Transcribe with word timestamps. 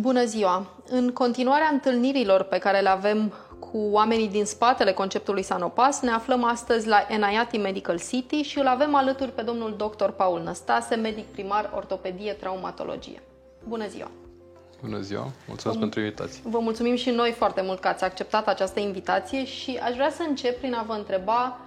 Bună 0.00 0.24
ziua! 0.24 0.66
În 0.88 1.12
continuarea 1.12 1.68
întâlnirilor 1.72 2.42
pe 2.42 2.58
care 2.58 2.80
le 2.80 2.88
avem 2.88 3.32
cu 3.58 3.78
oamenii 3.78 4.28
din 4.28 4.44
spatele 4.44 4.92
conceptului 4.92 5.42
Sanopas, 5.42 6.00
ne 6.00 6.10
aflăm 6.10 6.44
astăzi 6.44 6.88
la 6.88 7.06
Enayati 7.08 7.58
Medical 7.58 7.98
City 8.08 8.42
și 8.42 8.58
îl 8.58 8.66
avem 8.66 8.94
alături 8.94 9.32
pe 9.32 9.42
domnul 9.42 9.76
dr. 9.76 10.08
Paul 10.08 10.42
Năstase, 10.42 10.94
medic 10.94 11.24
primar 11.24 11.72
ortopedie 11.76 12.32
traumatologie. 12.32 13.22
Bună 13.68 13.88
ziua! 13.88 14.10
Bună 14.82 15.00
ziua! 15.00 15.30
Mulțumesc 15.46 15.78
vă, 15.78 15.84
pentru 15.84 16.00
invitație! 16.00 16.40
Vă 16.44 16.58
mulțumim 16.58 16.94
și 16.94 17.10
noi 17.10 17.30
foarte 17.30 17.62
mult 17.62 17.80
că 17.80 17.88
ați 17.88 18.04
acceptat 18.04 18.48
această 18.48 18.80
invitație 18.80 19.44
și 19.44 19.78
aș 19.82 19.94
vrea 19.94 20.10
să 20.10 20.24
încep 20.28 20.58
prin 20.58 20.74
a 20.74 20.82
vă 20.82 20.92
întreba 20.92 21.58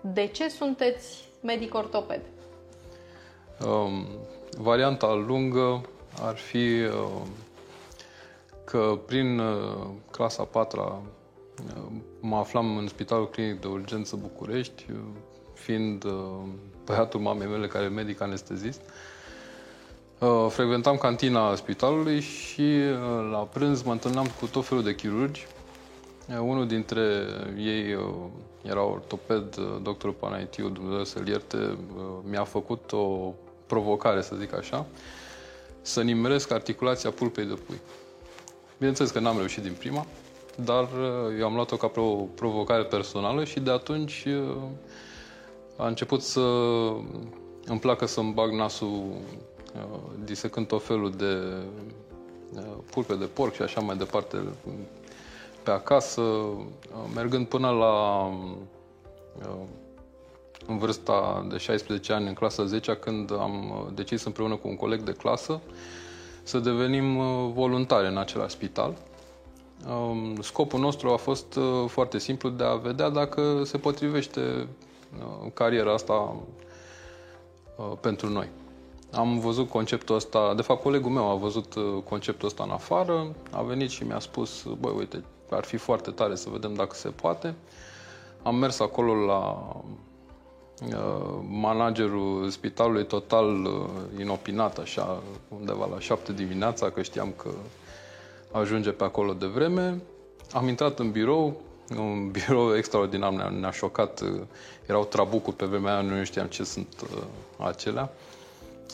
de 0.00 0.26
ce 0.26 0.48
sunteți 0.48 1.24
medic 1.42 1.74
ortoped? 1.74 2.20
Um, 3.66 4.06
varianta 4.58 5.24
lungă 5.26 5.80
ar 6.22 6.36
fi 6.36 6.82
uh, 6.82 7.22
că 8.66 8.98
prin 9.06 9.38
uh, 9.38 9.86
clasa 10.10 10.42
4 10.42 10.80
uh, 10.80 11.82
mă 12.20 12.36
aflam 12.36 12.76
în 12.76 12.88
Spitalul 12.88 13.28
Clinic 13.28 13.60
de 13.60 13.66
Urgență 13.66 14.16
București, 14.16 14.84
uh, 14.90 14.98
fiind 15.54 16.04
uh, 16.04 16.12
băiatul 16.84 17.20
mamei 17.20 17.46
mele 17.46 17.66
care 17.66 17.84
e 17.84 17.88
medic 17.88 18.20
anestezist. 18.20 18.80
Uh, 20.18 20.46
frecventam 20.48 20.96
cantina 20.96 21.54
spitalului 21.54 22.20
și 22.20 22.60
uh, 22.60 23.28
la 23.30 23.38
prânz 23.38 23.82
mă 23.82 23.92
întâlneam 23.92 24.26
cu 24.40 24.46
tot 24.46 24.64
felul 24.64 24.82
de 24.82 24.94
chirurgi. 24.94 25.46
Uh, 26.28 26.38
unul 26.38 26.66
dintre 26.66 27.26
ei 27.58 27.94
uh, 27.94 28.04
era 28.62 28.82
ortoped, 28.84 29.56
uh, 29.56 29.64
doctorul 29.82 30.14
Panaitiu, 30.14 30.68
Dumnezeu 30.68 31.04
să-l 31.04 31.28
ierte, 31.28 31.56
uh, 31.56 32.02
mi-a 32.22 32.44
făcut 32.44 32.92
o 32.92 33.32
provocare, 33.66 34.22
să 34.22 34.36
zic 34.36 34.54
așa, 34.54 34.86
să 35.82 36.02
nimeresc 36.02 36.50
articulația 36.50 37.10
pulpei 37.10 37.44
de 37.44 37.54
pui. 37.54 37.80
Bineînțeles 38.76 39.10
că 39.10 39.20
n-am 39.20 39.36
reușit 39.36 39.62
din 39.62 39.74
prima, 39.78 40.06
dar 40.64 40.82
uh, 40.82 41.38
eu 41.38 41.46
am 41.46 41.54
luat-o 41.54 41.76
ca 41.76 41.90
o 41.94 42.14
provocare 42.14 42.84
personală 42.84 43.44
și 43.44 43.60
de 43.60 43.70
atunci 43.70 44.26
a 45.76 45.86
început 45.86 46.22
să 46.22 46.40
îmi 47.64 47.80
placă 47.80 48.06
să-mi 48.06 48.32
bag 48.32 48.52
nasul 48.52 49.02
disecând 50.24 50.66
tot 50.66 50.84
felul 50.84 51.10
de 51.10 51.52
pulpe 52.90 53.14
de 53.14 53.24
porc 53.24 53.54
și 53.54 53.62
așa 53.62 53.80
mai 53.80 53.96
departe 53.96 54.42
pe 55.62 55.70
acasă, 55.70 56.22
mergând 57.14 57.46
până 57.46 57.70
la 57.70 58.26
în 60.66 60.78
vârsta 60.78 61.46
de 61.50 61.56
16 61.56 62.12
ani, 62.12 62.28
în 62.28 62.34
clasa 62.34 62.64
10 62.64 62.96
când 62.96 63.32
am 63.32 63.86
decis 63.94 64.24
împreună 64.24 64.56
cu 64.56 64.68
un 64.68 64.76
coleg 64.76 65.00
de 65.00 65.12
clasă 65.12 65.60
să 66.46 66.58
devenim 66.58 67.16
voluntari 67.52 68.06
în 68.06 68.16
același 68.16 68.54
spital. 68.54 68.96
Scopul 70.40 70.80
nostru 70.80 71.10
a 71.10 71.16
fost 71.16 71.58
foarte 71.86 72.18
simplu 72.18 72.48
de 72.48 72.64
a 72.64 72.74
vedea 72.74 73.08
dacă 73.08 73.62
se 73.64 73.78
potrivește 73.78 74.68
cariera 75.54 75.92
asta 75.92 76.36
pentru 78.00 78.28
noi. 78.28 78.48
Am 79.12 79.38
văzut 79.38 79.68
conceptul 79.68 80.14
ăsta, 80.14 80.54
de 80.54 80.62
fapt 80.62 80.82
colegul 80.82 81.10
meu 81.10 81.30
a 81.30 81.34
văzut 81.34 81.74
conceptul 82.04 82.48
ăsta 82.48 82.62
în 82.62 82.70
afară, 82.70 83.34
a 83.50 83.62
venit 83.62 83.90
și 83.90 84.04
mi-a 84.04 84.18
spus, 84.18 84.66
băi, 84.80 84.94
uite, 84.96 85.24
ar 85.50 85.64
fi 85.64 85.76
foarte 85.76 86.10
tare 86.10 86.34
să 86.34 86.48
vedem 86.50 86.74
dacă 86.74 86.94
se 86.94 87.08
poate. 87.08 87.54
Am 88.42 88.54
mers 88.56 88.80
acolo 88.80 89.14
la 89.14 89.68
uh, 89.76 89.82
managerul 91.48 92.50
spitalului 92.50 93.06
total 93.06 93.64
uh, 93.64 94.20
inopinat, 94.20 94.78
așa, 94.78 95.22
undeva 95.48 95.86
la 95.86 96.00
șapte 96.00 96.32
dimineața, 96.32 96.90
că 96.90 97.02
știam 97.02 97.32
că 97.36 97.48
ajunge 98.52 98.90
pe 98.90 99.04
acolo 99.04 99.32
de 99.32 99.46
vreme. 99.46 100.02
Am 100.52 100.68
intrat 100.68 100.98
în 100.98 101.10
birou, 101.10 101.60
un 101.98 102.30
birou 102.36 102.76
extraordinar, 102.76 103.32
ne-a, 103.32 103.48
ne 103.48 103.70
șocat. 103.70 104.20
Uh, 104.20 104.40
erau 104.86 105.04
trabucuri 105.04 105.56
pe 105.56 105.64
vremea 105.64 105.92
aia, 105.92 106.02
nu 106.02 106.24
știam 106.24 106.46
ce 106.46 106.64
sunt 106.64 107.06
acelea. 107.58 108.12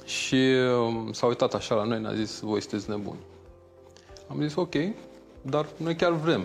Și 0.04 0.54
s-a 1.10 1.26
uitat 1.26 1.54
așa 1.54 1.74
la 1.74 1.84
noi, 1.84 2.00
ne-a 2.00 2.14
zis, 2.14 2.40
voi 2.40 2.60
sunteți 2.60 2.90
nebuni. 2.90 3.18
Am 4.28 4.40
zis, 4.40 4.54
ok, 4.54 4.74
dar 5.42 5.66
noi 5.76 5.96
chiar 5.96 6.12
vrem 6.12 6.44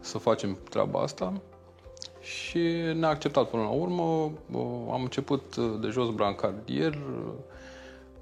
să 0.00 0.18
facem 0.18 0.58
treaba 0.70 1.00
asta 1.00 1.32
și 2.22 2.58
ne-a 2.94 3.08
acceptat 3.08 3.48
până 3.48 3.62
la 3.62 3.68
urmă. 3.68 4.32
Am 4.92 5.02
început 5.02 5.56
uh, 5.56 5.74
de 5.80 5.88
jos 5.88 6.10
brancardier, 6.10 6.98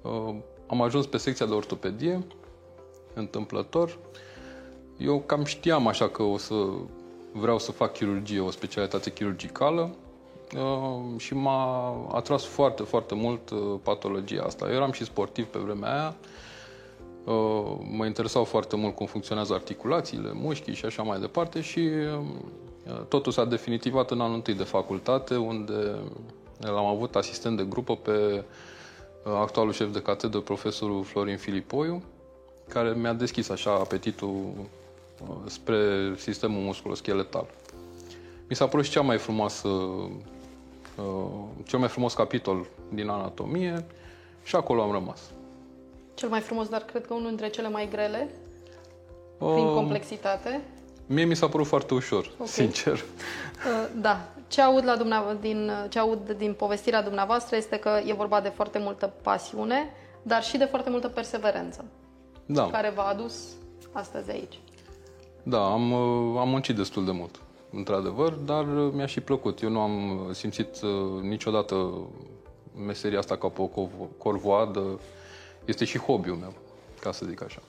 uh, 0.03 0.34
am 0.66 0.83
ajuns 0.83 1.06
pe 1.06 1.16
secția 1.16 1.47
de 1.47 1.55
ortopedie, 1.55 2.27
întâmplător. 3.15 3.99
Eu 4.99 5.22
cam 5.27 5.44
știam 5.44 5.87
așa 5.87 6.09
că 6.09 6.22
o 6.22 6.37
să 6.37 6.55
vreau 7.33 7.59
să 7.59 7.72
fac 7.72 7.93
chirurgie, 7.93 8.41
o 8.41 8.50
specialitate 8.50 9.12
chirurgicală 9.12 9.94
uh, 10.56 11.21
și 11.21 11.34
m-a 11.34 11.93
atras 12.12 12.44
foarte, 12.44 12.82
foarte 12.82 13.15
mult 13.15 13.50
patologia 13.82 14.43
asta. 14.43 14.69
Eu 14.69 14.75
eram 14.75 14.93
și 14.93 15.05
sportiv 15.05 15.47
pe 15.47 15.59
vremea 15.59 15.93
aia, 15.93 16.17
Uh, 17.25 17.78
mă 17.91 18.06
interesau 18.06 18.44
foarte 18.44 18.77
mult 18.77 18.94
cum 18.94 19.06
funcționează 19.06 19.55
articulațiile, 19.55 20.31
mușchii 20.32 20.75
și 20.75 20.84
așa 20.84 21.03
mai 21.03 21.21
departe 21.21 21.61
și 21.61 21.78
uh, 21.78 22.27
totul 23.09 23.33
s-a 23.33 23.45
definitivat 23.45 24.11
în 24.11 24.21
anul 24.21 24.35
întâi 24.35 24.55
de 24.55 24.63
facultate, 24.63 25.37
unde 25.37 25.95
l-am 26.59 26.87
avut 26.87 27.15
asistent 27.15 27.57
de 27.57 27.65
grupă 27.69 27.97
pe 27.97 28.45
uh, 29.25 29.33
actualul 29.41 29.73
șef 29.73 29.93
de 29.93 30.03
catedră, 30.03 30.41
profesorul 30.41 31.05
Florin 31.05 31.37
Filipoiu, 31.37 32.03
care 32.69 32.95
mi-a 32.95 33.13
deschis 33.13 33.49
așa 33.49 33.71
apetitul 33.71 34.53
spre 35.45 36.13
sistemul 36.17 36.63
musculoscheletal. 36.63 37.47
Mi 38.49 38.57
s-a 38.57 38.67
părut 38.67 38.85
și 38.85 38.91
cea 38.91 39.01
mai 39.01 39.19
frumoasă, 39.19 39.69
cel 41.65 41.79
mai 41.79 41.89
frumos 41.89 42.15
capitol 42.15 42.67
din 42.89 43.09
anatomie 43.09 43.87
și 44.43 44.57
acolo 44.57 44.83
am 44.83 44.93
rămas 44.93 45.21
cel 46.21 46.29
mai 46.29 46.41
frumos, 46.41 46.69
dar 46.69 46.83
cred 46.83 47.07
că 47.07 47.15
unul 47.15 47.29
dintre 47.29 47.49
cele 47.49 47.69
mai 47.69 47.89
grele, 47.91 48.31
prin 49.37 49.65
um, 49.65 49.75
complexitate. 49.75 50.61
Mie 51.12 51.25
mi 51.25 51.37
s-a 51.37 51.48
părut 51.48 51.66
foarte 51.66 51.94
ușor, 51.94 52.31
okay. 52.34 52.47
sincer. 52.47 52.94
Uh, 52.94 53.88
da. 54.00 54.28
Ce 54.48 54.60
aud, 54.60 54.84
la 54.84 54.97
dumneavo- 54.97 55.41
din, 55.41 55.71
ce 55.88 55.98
aud 55.98 56.31
din 56.31 56.53
povestirea 56.54 57.03
dumneavoastră 57.03 57.56
este 57.56 57.76
că 57.76 58.00
e 58.06 58.12
vorba 58.12 58.41
de 58.41 58.48
foarte 58.48 58.78
multă 58.78 59.12
pasiune, 59.22 59.91
dar 60.22 60.43
și 60.43 60.56
de 60.56 60.65
foarte 60.65 60.91
multă 60.91 61.09
perseverență. 61.09 61.84
Da. 62.47 62.70
Care 62.70 62.93
v-a 62.94 63.03
adus 63.06 63.34
astăzi 63.93 64.31
aici. 64.31 64.59
Da, 65.43 65.72
am, 65.72 65.93
uh, 65.93 66.41
am 66.41 66.49
muncit 66.49 66.76
destul 66.76 67.04
de 67.04 67.10
mult, 67.10 67.41
într-adevăr, 67.72 68.32
dar 68.32 68.65
uh, 68.76 68.93
mi-a 68.93 69.06
și 69.06 69.20
plăcut. 69.20 69.62
Eu 69.62 69.69
nu 69.69 69.81
am 69.81 70.26
simțit 70.32 70.69
niciodată 71.20 71.91
meseria 72.87 73.19
asta 73.19 73.37
ca 73.37 73.49
pe 73.49 73.60
o 73.60 73.88
corvoadă 74.19 75.00
este 75.65 75.84
și 75.84 75.99
hobby-ul 75.99 76.37
meu, 76.37 76.53
ca 77.00 77.12
să 77.12 77.26
zic 77.26 77.43
așa. 77.43 77.60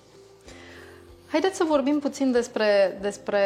Haideți 1.32 1.58
să 1.58 1.64
vorbim 1.64 2.00
puțin 2.00 2.32
despre, 2.32 2.98
despre 3.02 3.40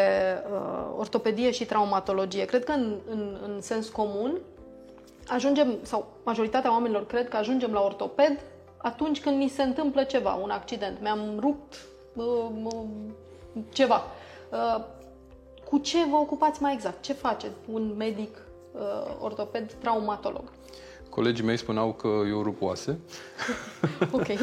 uh, 0.52 0.96
ortopedie 0.98 1.52
și 1.52 1.66
traumatologie. 1.66 2.46
Cred 2.46 2.64
că 2.64 2.72
în, 2.72 3.00
în, 3.10 3.38
în 3.44 3.62
sens 3.62 3.90
comun 3.90 4.40
ajungem, 5.28 5.78
sau 5.82 6.08
majoritatea 6.24 6.72
oamenilor 6.72 7.06
cred 7.08 7.30
că 7.30 7.38
ajungem 7.38 7.72
la 7.72 7.82
ortoped 7.82 8.40
atunci 8.78 9.22
când 9.22 9.38
ni 9.38 9.48
se 9.48 9.64
întâmplă 9.64 10.04
ceva, 10.04 10.34
un 10.34 10.50
accident. 10.50 11.02
Mi-am 11.02 11.38
rupt 11.40 11.76
uh, 12.14 12.26
uh, 12.64 12.84
ceva. 13.74 14.04
Uh, 14.52 14.84
cu 15.70 15.78
ce 15.78 16.06
vă 16.10 16.16
ocupați 16.16 16.62
mai 16.62 16.74
exact? 16.74 17.02
Ce 17.02 17.14
face 17.14 17.48
un 17.72 17.94
medic 17.98 18.38
uh, 18.72 18.82
ortoped 19.22 19.74
traumatolog? 19.74 20.44
Colegii 21.10 21.46
mei 21.46 21.58
spuneau 21.58 21.94
că 21.94 22.08
eu 22.08 22.42
rup 22.42 22.62
oase. 22.62 23.00
ok. 24.12 24.28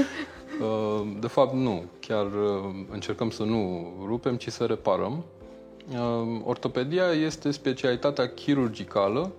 Uh, 0.60 1.16
de 1.20 1.26
fapt, 1.26 1.54
nu. 1.54 1.84
Chiar 2.00 2.26
uh, 2.26 2.84
încercăm 2.90 3.30
să 3.30 3.42
nu 3.42 3.92
rupem, 4.06 4.36
ci 4.36 4.48
să 4.48 4.64
reparăm. 4.64 5.24
Uh, 5.90 6.40
ortopedia 6.44 7.10
este 7.10 7.50
specialitatea 7.50 8.28
chirurgicală 8.28 9.32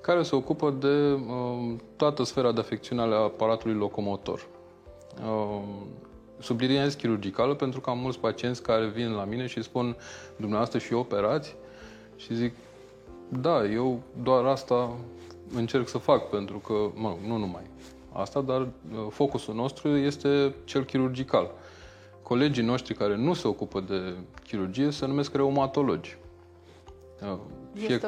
care 0.00 0.22
se 0.22 0.36
ocupă 0.36 0.70
de 0.70 1.18
toată 1.96 2.24
sfera 2.24 2.52
de 2.52 2.60
afecțiune 2.60 3.02
ale 3.02 3.14
aparatului 3.14 3.76
locomotor. 3.76 4.46
Subliniez 6.38 6.94
chirurgicală 6.94 7.54
pentru 7.54 7.80
că 7.80 7.90
am 7.90 7.98
mulți 7.98 8.18
pacienți 8.18 8.62
care 8.62 8.86
vin 8.86 9.12
la 9.12 9.24
mine 9.24 9.46
și 9.46 9.62
spun 9.62 9.96
dumneavoastră 10.36 10.78
și 10.78 10.92
operați 10.92 11.56
și 12.16 12.34
zic 12.34 12.54
da, 13.28 13.64
eu 13.64 14.00
doar 14.22 14.44
asta 14.44 14.96
încerc 15.54 15.88
să 15.88 15.98
fac, 15.98 16.28
pentru 16.28 16.58
că, 16.58 16.72
mă, 16.94 17.16
nu 17.26 17.36
numai 17.36 17.62
asta, 18.12 18.40
dar 18.40 18.60
uh, 18.60 18.68
focusul 19.10 19.54
nostru 19.54 19.96
este 19.96 20.54
cel 20.64 20.84
chirurgical. 20.84 21.50
Colegii 22.22 22.62
noștri 22.62 22.94
care 22.94 23.16
nu 23.16 23.34
se 23.34 23.48
ocupă 23.48 23.80
de 23.80 24.14
chirurgie 24.46 24.90
se 24.90 25.06
numesc 25.06 25.34
reumatologi. 25.34 26.16
Uh, 27.22 27.38
fie... 27.74 27.94
Este 27.94 28.06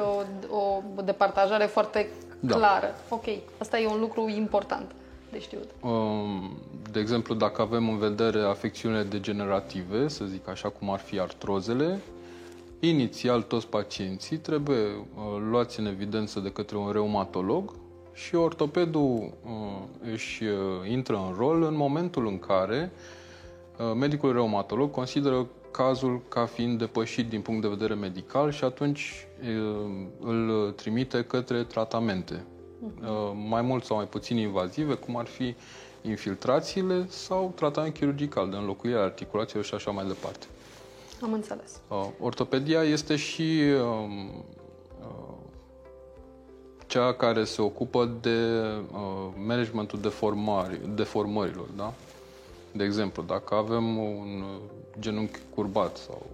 o, 0.49 0.57
o 0.57 1.01
departajare 1.01 1.65
foarte 1.65 2.07
da. 2.39 2.55
clară. 2.55 2.95
Ok, 3.09 3.25
asta 3.57 3.79
e 3.79 3.87
un 3.87 3.99
lucru 3.99 4.29
important 4.29 4.91
de 5.31 5.39
știut. 5.39 5.69
Um, 5.81 6.57
De 6.91 6.99
exemplu, 6.99 7.35
dacă 7.35 7.61
avem 7.61 7.89
în 7.89 7.97
vedere 7.97 8.41
afecțiunile 8.41 9.03
degenerative, 9.03 10.07
să 10.07 10.25
zic 10.25 10.47
așa 10.47 10.69
cum 10.69 10.89
ar 10.89 10.99
fi 10.99 11.19
artrozele, 11.19 11.99
inițial 12.87 13.41
toți 13.41 13.67
pacienții 13.67 14.37
trebuie 14.37 14.77
uh, 14.85 15.23
luați 15.49 15.79
în 15.79 15.85
evidență 15.85 16.39
de 16.39 16.51
către 16.51 16.77
un 16.77 16.91
reumatolog 16.91 17.73
și 18.13 18.35
ortopedul 18.35 19.33
uh, 19.45 20.11
își 20.11 20.43
intră 20.89 21.15
în 21.15 21.33
rol 21.37 21.63
în 21.63 21.75
momentul 21.75 22.27
în 22.27 22.39
care 22.39 22.91
medicul 23.95 24.33
reumatolog 24.33 24.91
consideră 24.91 25.47
cazul 25.71 26.21
ca 26.29 26.45
fiind 26.45 26.77
depășit 26.77 27.29
din 27.29 27.41
punct 27.41 27.61
de 27.61 27.67
vedere 27.67 27.93
medical 27.93 28.51
și 28.51 28.63
atunci 28.63 29.27
îl 30.19 30.71
trimite 30.75 31.23
către 31.23 31.63
tratamente, 31.63 32.45
mai 33.47 33.61
mult 33.61 33.83
sau 33.83 33.95
mai 33.95 34.05
puțin 34.05 34.37
invazive, 34.37 34.93
cum 34.93 35.17
ar 35.17 35.25
fi 35.25 35.55
infiltrațiile 36.01 37.05
sau 37.09 37.51
tratament 37.55 37.93
chirurgical 37.93 38.49
de 38.49 38.55
înlocuire 38.55 38.97
a 38.97 39.01
articulațiilor 39.01 39.65
și 39.65 39.73
așa 39.73 39.91
mai 39.91 40.05
departe. 40.07 40.45
Am 41.23 41.33
înțeles. 41.33 41.79
Ortopedia 42.19 42.83
este 42.83 43.15
și 43.15 43.61
um, 44.03 44.45
cea 46.87 47.13
care 47.13 47.43
se 47.43 47.61
ocupă 47.61 48.17
de 48.21 48.61
managementul 49.45 49.99
deformărilor, 50.95 51.67
da? 51.75 51.93
De 52.71 52.83
exemplu, 52.83 53.23
dacă 53.23 53.55
avem 53.55 53.97
un 53.97 54.43
genunchi 54.99 55.39
curbat 55.55 55.97
sau 55.97 56.25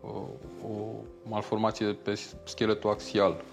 o, 0.00 0.08
o 0.68 0.78
malformație 1.28 1.86
pe 1.86 2.18
scheletul 2.44 2.90
axial, 2.90 3.44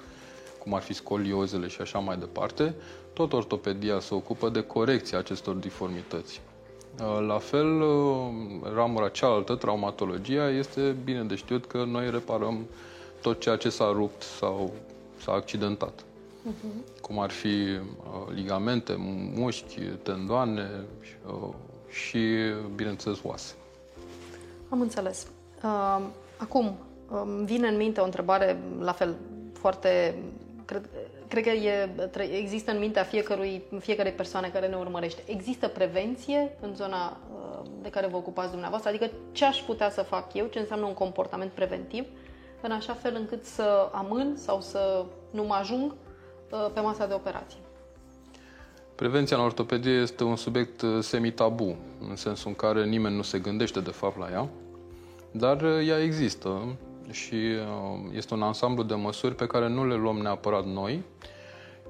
cum 0.59 0.73
ar 0.73 0.81
fi 0.81 0.93
scoliozele 0.93 1.67
și 1.67 1.81
așa 1.81 1.99
mai 1.99 2.17
departe, 2.17 2.75
tot 3.13 3.33
ortopedia 3.33 3.99
se 3.99 4.13
ocupă 4.13 4.49
de 4.49 4.61
corecția 4.61 5.17
acestor 5.17 5.55
deformități. 5.55 6.41
La 7.27 7.37
fel, 7.37 7.81
ramura 8.89 9.09
cealaltă, 9.09 9.55
traumatologia, 9.55 10.49
este 10.49 10.95
bine 11.03 11.23
de 11.23 11.35
știut 11.35 11.65
că 11.65 11.83
noi 11.83 12.09
reparăm 12.09 12.65
tot 13.21 13.39
ceea 13.39 13.55
ce 13.55 13.69
s-a 13.69 13.91
rupt 13.91 14.21
sau 14.21 14.73
s-a 15.21 15.31
accidentat. 15.31 15.93
Uh-huh. 16.01 17.01
Cum 17.01 17.19
ar 17.19 17.29
fi 17.29 17.79
ligamente, 18.33 18.95
mușchi, 19.35 19.79
tendoane, 19.79 20.69
și, 21.89 22.19
bineînțeles, 22.75 23.17
oase. 23.23 23.53
Am 24.69 24.81
înțeles. 24.81 25.27
Uh, 25.63 26.01
acum, 26.37 26.77
um, 27.11 27.45
vine 27.45 27.67
în 27.67 27.77
minte 27.77 27.99
o 27.99 28.03
întrebare, 28.03 28.59
la 28.79 28.91
fel, 28.91 29.15
foarte... 29.53 30.15
Cred, 30.65 30.89
cred 31.29 31.43
că 31.43 31.49
e, 31.49 31.89
există 32.37 32.71
în 32.71 32.79
mintea 32.79 33.03
fiecărui, 33.03 33.63
fiecare 33.79 34.09
persoane 34.09 34.49
care 34.49 34.67
ne 34.67 34.75
urmărește. 34.75 35.23
Există 35.25 35.67
prevenție 35.67 36.57
în 36.61 36.75
zona 36.75 37.17
uh, 37.33 37.69
de 37.81 37.89
care 37.89 38.07
vă 38.07 38.17
ocupați 38.17 38.51
dumneavoastră? 38.51 38.89
Adică 38.89 39.09
ce 39.31 39.45
aș 39.45 39.59
putea 39.59 39.89
să 39.89 40.01
fac 40.01 40.33
eu, 40.33 40.45
ce 40.45 40.59
înseamnă 40.59 40.85
un 40.85 40.93
comportament 40.93 41.51
preventiv, 41.51 42.05
în 42.61 42.71
așa 42.71 42.93
fel 42.93 43.15
încât 43.15 43.45
să 43.45 43.89
amân 43.91 44.35
sau 44.35 44.61
să 44.61 45.05
nu 45.31 45.43
mă 45.43 45.53
ajung 45.53 45.91
uh, 45.91 46.67
pe 46.73 46.79
masa 46.79 47.07
de 47.07 47.13
operație? 47.13 47.59
Prevenția 48.95 49.37
în 49.37 49.43
ortopedie 49.43 49.91
este 49.91 50.23
un 50.23 50.35
subiect 50.35 50.81
uh, 50.81 51.03
semi-tabu, 51.03 51.75
în 52.09 52.15
sensul 52.15 52.49
în 52.49 52.55
care 52.55 52.85
nimeni 52.85 53.15
nu 53.15 53.21
se 53.21 53.39
gândește 53.39 53.79
de 53.79 53.91
fapt 53.91 54.17
la 54.17 54.29
ea, 54.31 54.49
dar 55.31 55.61
uh, 55.61 55.87
ea 55.87 55.99
există 55.99 56.75
și 57.11 57.35
uh, 57.35 57.99
este 58.13 58.33
un 58.33 58.41
ansamblu 58.41 58.83
de 58.83 58.93
măsuri 58.93 59.35
pe 59.35 59.47
care 59.47 59.69
nu 59.69 59.87
le 59.87 59.95
luăm 59.95 60.17
neapărat 60.17 60.65
noi, 60.65 61.03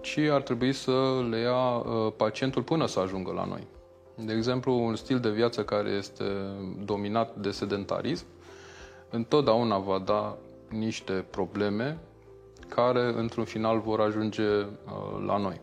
ci 0.02 0.18
ar 0.18 0.42
trebui 0.42 0.74
să 0.74 1.26
le 1.30 1.38
ia 1.38 1.84
pacientul 2.18 2.62
până 2.62 2.86
să 2.86 3.00
ajungă 3.00 3.32
la 3.32 3.46
noi. 3.46 3.68
De 4.16 4.34
exemplu, 4.34 4.74
un 4.74 4.96
stil 4.96 5.20
de 5.20 5.30
viață 5.30 5.64
care 5.64 5.90
este 5.90 6.24
dominat 6.86 7.36
de 7.36 7.52
sedentarism, 7.52 8.26
întotdeauna 9.10 9.78
va 9.78 10.00
da 10.00 10.38
niște 10.70 11.26
probleme 11.30 11.98
care, 12.68 13.14
într-un 13.16 13.44
final, 13.44 13.80
vor 13.80 14.00
ajunge 14.00 14.44
la 15.26 15.38
noi. 15.38 15.62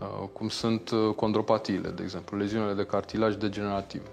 Uh, 0.00 0.28
cum 0.32 0.48
sunt 0.48 0.90
uh, 0.90 1.14
condropatiile, 1.14 1.88
de 1.88 2.02
exemplu, 2.02 2.38
leziunile 2.38 2.72
de 2.72 2.84
cartilaj 2.84 3.34
degenerative, 3.34 4.08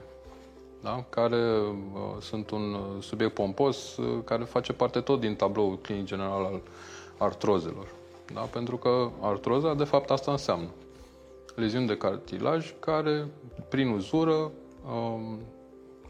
da? 0.82 1.06
care 1.10 1.60
uh, 1.94 2.22
sunt 2.22 2.50
un 2.50 2.74
uh, 2.74 3.02
subiect 3.04 3.34
pompos 3.34 3.98
uh, 3.98 4.20
care 4.24 4.44
face 4.44 4.74
parte 4.74 5.00
tot 5.00 5.20
din 5.20 5.36
tabloul 5.36 5.78
clinic 5.78 6.06
general 6.06 6.44
al 6.46 6.62
artrozelor. 7.18 7.88
Da? 8.34 8.42
Pentru 8.42 8.78
că 8.78 9.10
artroza, 9.20 9.74
de 9.74 9.84
fapt, 9.84 10.10
asta 10.10 10.32
înseamnă. 10.32 10.68
Leziuni 11.56 11.88
de 11.88 11.98
cartilaj 11.98 12.74
care, 12.80 13.28
prin 13.70 13.90
uzură, 13.90 14.52
uh, 14.86 15.38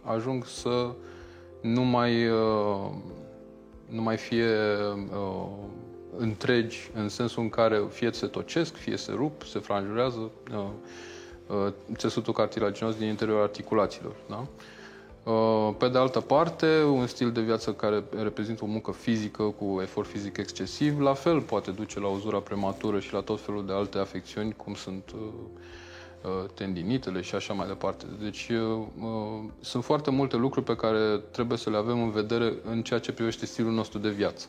ajung 0.04 0.46
să 0.46 0.92
nu 1.62 1.82
mai, 1.82 2.28
uh, 2.28 2.90
nu 3.86 4.02
mai 4.02 4.18
fie 4.18 4.56
uh, 5.14 5.48
întregi, 6.18 6.90
în 6.94 7.10
sensul 7.10 7.44
în 7.44 7.50
care 7.50 7.84
fie 7.90 8.12
se 8.12 8.28
tocesc, 8.28 8.76
fie 8.76 8.98
se 8.98 9.12
rup, 9.12 9.44
se 9.44 9.60
franjurează 9.60 10.32
uh, 10.52 10.58
uh, 10.58 10.70
țesutul 11.96 12.34
cartilaginos 12.34 12.96
din 12.96 13.08
interiorul 13.08 13.44
articulațiilor. 13.44 14.16
Da? 14.30 14.46
Uh, 15.32 15.76
pe 15.78 15.88
de 15.88 15.98
altă 15.98 16.20
parte, 16.20 16.84
un 16.84 17.08
stil 17.08 17.32
de 17.32 17.42
viață 17.42 17.74
care 17.74 18.04
reprezintă 18.24 18.64
o 18.64 18.68
muncă 18.68 18.92
fizică 18.92 19.44
cu 19.44 19.80
efort 19.82 20.08
fizic 20.08 20.38
excesiv, 20.38 21.00
la 21.00 21.14
fel 21.14 21.42
poate 21.42 21.72
duce 21.72 22.00
la 22.00 22.08
uzura 22.08 22.40
prematură 22.40 23.00
și 23.00 23.14
la 23.14 23.20
tot 23.20 23.42
felul 23.42 23.66
de 23.66 23.74
alte 23.74 23.98
afecțiuni, 23.98 24.54
cum 24.54 24.74
sunt 24.74 25.04
tendinitele 26.54 27.22
și 27.22 27.36
așa 27.36 27.54
mai 27.54 27.68
departe. 27.68 28.06
Deci 28.22 28.52
sunt 29.60 29.84
foarte 29.84 30.12
multe 30.12 30.36
lucruri 30.36 30.66
pe 30.66 30.76
care 30.76 31.22
trebuie 31.32 31.58
să 31.58 31.70
le 31.70 31.78
avem 31.78 32.02
în 32.02 32.12
vedere 32.12 32.54
în 32.64 32.82
ceea 32.84 33.00
ce 33.00 33.12
privește 33.12 33.46
stilul 33.46 33.72
nostru 33.72 34.00
de 34.00 34.10
viață. 34.10 34.48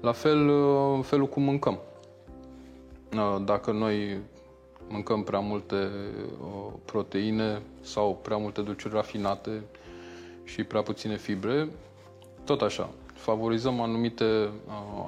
La 0.00 0.12
fel, 0.12 0.48
uh, 0.48 1.04
felul 1.04 1.26
cum 1.26 1.42
mâncăm. 1.42 1.78
Uh, 3.12 3.36
dacă 3.44 3.72
noi 3.72 4.20
mâncăm 4.88 5.22
prea 5.22 5.38
multe 5.38 5.74
uh, 6.40 6.72
proteine 6.84 7.62
sau 7.80 8.18
prea 8.22 8.36
multe 8.36 8.60
dulciuri 8.62 8.94
rafinate 8.94 9.62
și 10.44 10.64
prea 10.64 10.82
puține 10.82 11.16
fibre, 11.16 11.68
tot 12.44 12.60
așa, 12.60 12.88
favorizăm 13.14 13.80
anumite 13.80 14.50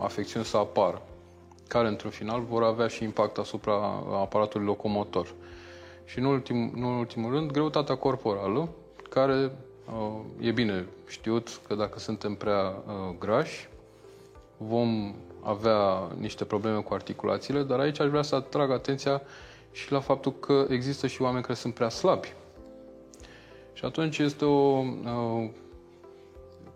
afecțiuni 0.02 0.44
să 0.44 0.56
apară, 0.56 1.02
care 1.68 1.88
într-un 1.88 2.10
final 2.10 2.40
vor 2.40 2.62
avea 2.62 2.86
și 2.86 3.04
impact 3.04 3.38
asupra 3.38 3.74
aparatului 4.12 4.66
locomotor. 4.66 5.34
Și 6.04 6.18
în, 6.18 6.24
ultim, 6.24 6.72
nu 6.74 6.88
în 6.88 6.98
ultimul 6.98 7.32
rând, 7.32 7.50
greutatea 7.50 7.94
corporală, 7.94 8.68
care 9.10 9.52
e 10.40 10.50
bine 10.50 10.86
știut 11.08 11.60
că 11.66 11.74
dacă 11.74 11.98
suntem 11.98 12.34
prea 12.34 12.74
grași, 13.18 13.68
vom 14.56 15.14
avea 15.42 16.10
niște 16.18 16.44
probleme 16.44 16.80
cu 16.80 16.94
articulațiile, 16.94 17.62
dar 17.62 17.78
aici 17.78 18.00
aș 18.00 18.08
vrea 18.08 18.22
să 18.22 18.34
atrag 18.34 18.70
atenția 18.70 19.22
și 19.72 19.92
la 19.92 20.00
faptul 20.00 20.32
că 20.32 20.66
există 20.68 21.06
și 21.06 21.22
oameni 21.22 21.42
care 21.42 21.54
sunt 21.54 21.74
prea 21.74 21.88
slabi. 21.88 22.34
Și 23.72 23.84
atunci 23.84 24.18
este 24.18 24.44
o 24.44 24.78
uh, 24.78 25.48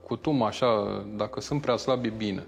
cutumă 0.07 0.45
așa, 0.45 1.05
dacă 1.17 1.41
sunt 1.41 1.61
prea 1.61 1.77
slabi, 1.77 2.07
e 2.07 2.13
bine. 2.17 2.47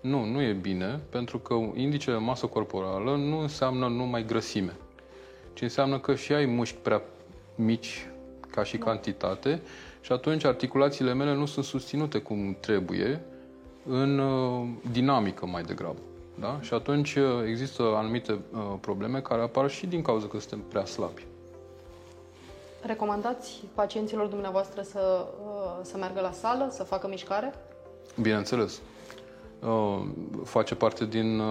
Nu, 0.00 0.24
nu 0.24 0.42
e 0.42 0.52
bine, 0.52 1.00
pentru 1.10 1.38
că 1.38 1.54
indicele 1.74 2.18
masă 2.18 2.46
corporală 2.46 3.16
nu 3.16 3.38
înseamnă 3.38 3.88
numai 3.88 4.24
grăsime, 4.24 4.76
ci 5.52 5.60
înseamnă 5.60 5.98
că 5.98 6.14
și 6.14 6.32
ai 6.32 6.46
mușchi 6.46 6.78
prea 6.82 7.02
mici 7.54 8.08
ca 8.50 8.64
și 8.64 8.78
cantitate 8.78 9.62
și 10.00 10.12
atunci 10.12 10.44
articulațiile 10.44 11.14
mele 11.14 11.34
nu 11.34 11.46
sunt 11.46 11.64
susținute 11.64 12.18
cum 12.18 12.56
trebuie 12.60 13.20
în 13.86 14.18
uh, 14.18 14.68
dinamică 14.92 15.46
mai 15.46 15.62
degrabă. 15.62 15.98
Da? 16.34 16.58
Și 16.60 16.74
atunci 16.74 17.14
uh, 17.14 17.24
există 17.46 17.82
anumite 17.82 18.32
uh, 18.32 18.60
probleme 18.80 19.20
care 19.20 19.42
apar 19.42 19.70
și 19.70 19.86
din 19.86 20.02
cauza 20.02 20.26
că 20.26 20.38
suntem 20.38 20.60
prea 20.68 20.84
slabi. 20.84 21.26
Recomandați 22.82 23.62
pacienților 23.74 24.26
dumneavoastră 24.26 24.82
să, 24.82 25.26
să 25.82 25.96
meargă 25.96 26.20
la 26.20 26.32
sală, 26.32 26.68
să 26.70 26.82
facă 26.82 27.08
mișcare? 27.08 27.54
Bineînțeles. 28.20 28.80
Face 30.44 30.74
parte 30.74 31.06
din 31.06 31.42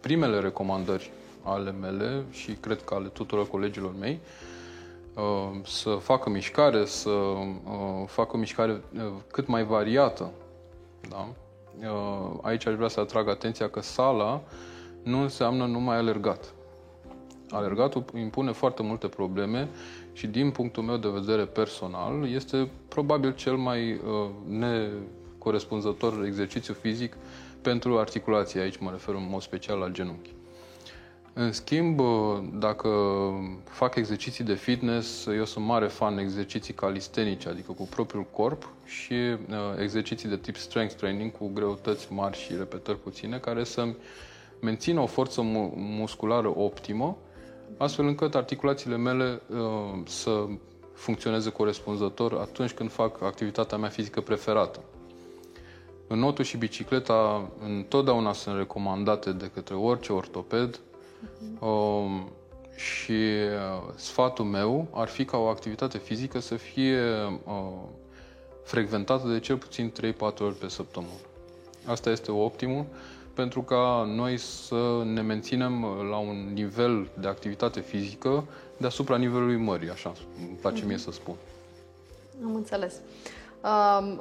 primele 0.00 0.38
recomandări 0.40 1.10
ale 1.42 1.70
mele 1.70 2.24
și 2.30 2.52
cred 2.52 2.82
că 2.82 2.94
ale 2.94 3.08
tuturor 3.08 3.48
colegilor 3.48 3.94
mei 3.98 4.20
să 5.64 5.90
facă 5.90 6.30
mișcare, 6.30 6.84
să 6.84 7.10
facă 8.06 8.36
mișcare 8.36 8.80
cât 9.26 9.46
mai 9.46 9.64
variată 9.64 10.30
da? 11.08 11.28
Uh, 11.80 12.38
aici 12.42 12.66
aș 12.66 12.74
vrea 12.74 12.88
să 12.88 13.00
atrag 13.00 13.28
atenția 13.28 13.68
că 13.68 13.80
sala 13.80 14.42
nu 15.02 15.20
înseamnă 15.20 15.66
numai 15.66 15.96
alergat. 15.96 16.54
Alergatul 17.50 18.04
impune 18.18 18.52
foarte 18.52 18.82
multe 18.82 19.08
probleme 19.08 19.68
și 20.12 20.26
din 20.26 20.50
punctul 20.50 20.82
meu 20.82 20.96
de 20.96 21.08
vedere 21.08 21.44
personal 21.44 22.28
este 22.28 22.70
probabil 22.88 23.34
cel 23.34 23.56
mai 23.56 23.92
uh, 23.92 24.28
necorespunzător 24.48 26.24
exercițiu 26.24 26.74
fizic 26.74 27.16
pentru 27.62 27.98
articulație. 27.98 28.60
Aici 28.60 28.76
mă 28.76 28.90
refer 28.90 29.14
în 29.14 29.26
mod 29.30 29.42
special 29.42 29.78
la 29.78 29.88
genunchi. 29.88 30.34
În 31.34 31.52
schimb, 31.52 32.00
dacă 32.58 32.88
fac 33.64 33.94
exerciții 33.94 34.44
de 34.44 34.54
fitness, 34.54 35.26
eu 35.26 35.44
sunt 35.44 35.64
mare 35.64 35.86
fan 35.86 36.18
exerciții 36.18 36.74
calistenice, 36.74 37.48
adică 37.48 37.72
cu 37.72 37.82
propriul 37.90 38.26
corp 38.30 38.68
și 38.84 39.12
uh, 39.12 39.36
exerciții 39.78 40.28
de 40.28 40.36
tip 40.36 40.56
strength 40.56 40.94
training 40.94 41.32
cu 41.32 41.50
greutăți 41.54 42.12
mari 42.12 42.38
și 42.38 42.56
repetări 42.56 42.98
puține, 42.98 43.38
care 43.38 43.64
să 43.64 43.94
mențină 44.60 45.00
o 45.00 45.06
forță 45.06 45.42
mu- 45.42 45.72
musculară 45.76 46.52
optimă, 46.56 47.16
astfel 47.76 48.06
încât 48.06 48.34
articulațiile 48.34 48.96
mele 48.96 49.42
uh, 49.50 49.58
să 50.06 50.46
funcționeze 50.94 51.50
corespunzător 51.50 52.32
atunci 52.32 52.72
când 52.72 52.90
fac 52.90 53.22
activitatea 53.22 53.78
mea 53.78 53.88
fizică 53.88 54.20
preferată. 54.20 54.82
Înotul 56.06 56.44
și 56.44 56.56
bicicleta 56.56 57.50
întotdeauna 57.64 58.32
sunt 58.32 58.56
recomandate 58.56 59.32
de 59.32 59.50
către 59.54 59.74
orice 59.74 60.12
ortoped 60.12 60.80
uh, 61.58 62.22
și 62.74 63.12
uh, 63.12 63.92
sfatul 63.94 64.44
meu 64.44 64.88
ar 64.92 65.08
fi 65.08 65.24
ca 65.24 65.36
o 65.36 65.46
activitate 65.46 65.98
fizică 65.98 66.38
să 66.38 66.54
fie 66.54 67.00
uh, 67.44 67.72
frecventată 68.64 69.28
de 69.28 69.40
cel 69.40 69.56
puțin 69.56 69.92
3-4 70.14 70.18
ori 70.20 70.54
pe 70.54 70.68
săptămână. 70.68 71.12
Asta 71.86 72.10
este 72.10 72.30
optimul 72.30 72.84
pentru 73.34 73.62
ca 73.62 74.04
noi 74.14 74.36
să 74.36 75.02
ne 75.04 75.20
menținem 75.20 75.84
la 76.10 76.16
un 76.16 76.50
nivel 76.52 77.10
de 77.20 77.28
activitate 77.28 77.80
fizică 77.80 78.44
deasupra 78.76 79.16
nivelului 79.16 79.56
mării, 79.56 79.90
așa 79.90 80.12
îmi 80.38 80.56
place 80.60 80.84
mie 80.84 80.98
să 80.98 81.10
spun. 81.10 81.34
Am 82.44 82.54
înțeles. 82.54 82.94
Um, 83.64 84.20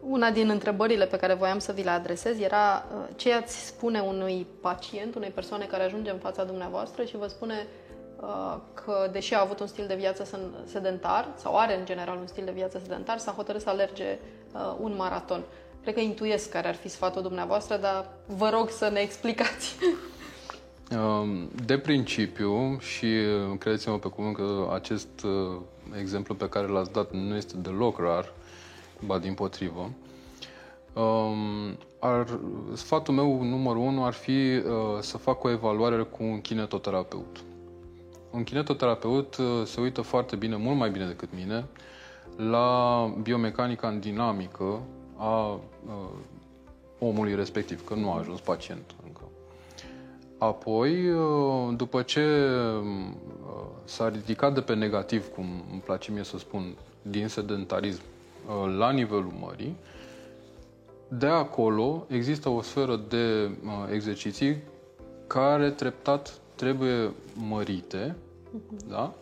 una 0.00 0.30
din 0.30 0.48
întrebările 0.48 1.06
pe 1.06 1.16
care 1.16 1.34
voiam 1.34 1.58
să 1.58 1.72
vi 1.72 1.82
le 1.82 1.90
adresez 1.90 2.40
era 2.40 2.84
uh, 2.94 3.08
ce 3.16 3.32
ați 3.32 3.66
spune 3.66 4.00
unui 4.00 4.46
pacient, 4.60 5.14
unei 5.14 5.30
persoane 5.30 5.64
care 5.64 5.82
ajunge 5.82 6.10
în 6.10 6.18
fața 6.18 6.44
dumneavoastră 6.44 7.04
și 7.04 7.16
vă 7.16 7.26
spune 7.26 7.66
uh, 8.20 8.56
că, 8.74 9.08
deși 9.12 9.34
a 9.34 9.40
avut 9.40 9.60
un 9.60 9.66
stil 9.66 9.86
de 9.86 9.94
viață 9.94 10.50
sedentar, 10.64 11.28
sau 11.36 11.56
are 11.56 11.78
în 11.78 11.84
general 11.84 12.16
un 12.16 12.26
stil 12.26 12.44
de 12.44 12.50
viață 12.50 12.78
sedentar, 12.82 13.18
s-a 13.18 13.32
hotărât 13.32 13.60
să 13.60 13.68
alerge 13.68 14.18
uh, 14.52 14.76
un 14.80 14.94
maraton. 14.96 15.42
Cred 15.82 15.94
că 15.94 16.00
intuiesc 16.00 16.50
care 16.50 16.68
ar 16.68 16.74
fi 16.74 16.88
sfatul 16.88 17.22
dumneavoastră, 17.22 17.76
dar 17.76 18.10
vă 18.26 18.48
rog 18.48 18.70
să 18.70 18.88
ne 18.88 19.00
explicați. 19.00 19.76
Um, 21.20 21.50
de 21.64 21.78
principiu, 21.78 22.78
și 22.78 23.06
credeți-mă 23.58 23.98
pe 23.98 24.08
cuvânt 24.08 24.36
că 24.36 24.70
acest 24.72 25.08
exemplu 25.98 26.34
pe 26.34 26.48
care 26.48 26.66
l-ați 26.66 26.92
dat 26.92 27.12
nu 27.12 27.36
este 27.36 27.56
deloc 27.56 27.98
rar, 27.98 28.32
ba 29.06 29.18
din 29.18 29.34
potrivă. 29.34 29.90
Um, 30.92 31.78
ar, 31.98 32.38
sfatul 32.74 33.14
meu 33.14 33.42
numărul 33.42 33.82
unu 33.82 34.04
ar 34.04 34.12
fi 34.12 34.30
uh, 34.56 34.62
să 35.00 35.18
fac 35.18 35.44
o 35.44 35.50
evaluare 35.50 36.02
cu 36.02 36.22
un 36.22 36.40
kinetoterapeut. 36.40 37.42
Un 38.30 38.44
kinetoterapeut 38.44 39.36
uh, 39.36 39.46
se 39.64 39.80
uită 39.80 40.00
foarte 40.00 40.36
bine, 40.36 40.56
mult 40.56 40.76
mai 40.76 40.90
bine 40.90 41.06
decât 41.06 41.28
mine, 41.34 41.64
la 42.36 43.14
biomecanica 43.22 43.88
în 43.88 44.00
dinamică 44.00 44.80
a 45.16 45.50
uh, 45.50 45.60
omului 46.98 47.34
respectiv, 47.34 47.84
că 47.84 47.94
nu 47.94 48.12
a 48.12 48.18
ajuns 48.18 48.40
pacient 48.40 48.94
încă. 49.06 49.22
Apoi, 50.38 51.10
uh, 51.10 51.74
după 51.76 52.02
ce 52.02 52.48
uh, 52.80 53.66
s-a 53.84 54.08
ridicat 54.08 54.54
de 54.54 54.60
pe 54.60 54.74
negativ, 54.74 55.28
cum 55.28 55.46
îmi 55.70 55.80
place 55.80 56.12
mie 56.12 56.24
să 56.24 56.38
spun, 56.38 56.76
din 57.02 57.28
sedentarism 57.28 58.02
Uh, 58.02 58.17
la 58.78 58.90
nivelul 58.90 59.32
mării. 59.40 59.76
De 61.08 61.26
acolo 61.26 62.06
există 62.08 62.48
o 62.48 62.62
sferă 62.62 63.00
de 63.08 63.50
uh, 63.64 63.70
exerciții 63.92 64.56
care 65.26 65.70
treptat 65.70 66.40
trebuie 66.54 67.12
mărite, 67.48 68.16
uh-huh. 68.16 68.88
da? 68.88 69.14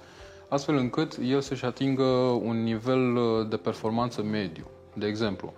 astfel 0.49 0.77
încât 0.77 1.19
el 1.23 1.41
să-și 1.41 1.65
atingă 1.65 2.03
un 2.43 2.63
nivel 2.63 3.17
uh, 3.17 3.49
de 3.49 3.57
performanță 3.57 4.23
mediu. 4.23 4.65
De 4.95 5.07
exemplu, 5.07 5.53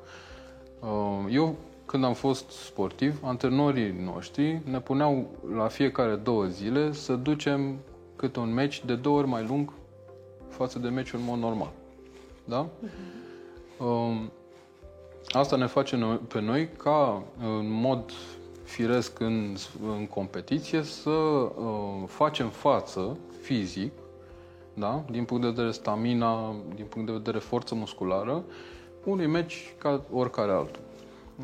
eu 1.31 1.57
când 1.87 2.05
am 2.05 2.15
fost 2.15 2.51
sportiv, 2.51 3.21
antrenorii 3.25 3.95
noștri 4.05 4.61
ne 4.65 4.81
puneau 4.81 5.31
la 5.55 5.67
fiecare 5.67 6.15
două 6.15 6.45
zile 6.45 6.93
să 6.93 7.15
ducem 7.15 7.79
câte 8.17 8.39
un 8.39 8.53
meci 8.53 8.85
de 8.85 8.95
două 8.95 9.19
ori 9.19 9.27
mai 9.27 9.47
lung 9.49 9.73
față 10.49 10.79
de 10.79 10.89
meciul 10.89 11.19
în 11.19 11.25
mod 11.25 11.39
normal. 11.39 11.71
Da? 12.45 12.67
Uh-huh. 12.67 13.18
Um, 13.79 14.31
asta 15.29 15.57
ne 15.57 15.67
face 15.67 16.21
pe 16.29 16.41
noi 16.41 16.69
ca, 16.69 17.23
în 17.59 17.71
mod 17.71 18.13
firesc 18.63 19.21
în, 19.21 19.57
în 19.97 20.07
competiție, 20.07 20.83
să 20.83 21.11
uh, 21.11 22.03
facem 22.07 22.49
față 22.49 23.17
fizic, 23.41 23.93
da? 24.75 25.05
din 25.11 25.25
punct 25.25 25.43
de 25.43 25.49
vedere 25.49 25.71
stamina, 25.71 26.55
din 26.75 26.85
punct 26.85 27.07
de 27.07 27.13
vedere 27.13 27.39
forță 27.39 27.75
musculară, 27.75 28.45
unui 29.05 29.27
meci 29.27 29.75
ca 29.79 30.03
oricare 30.13 30.53
altul. 30.53 30.83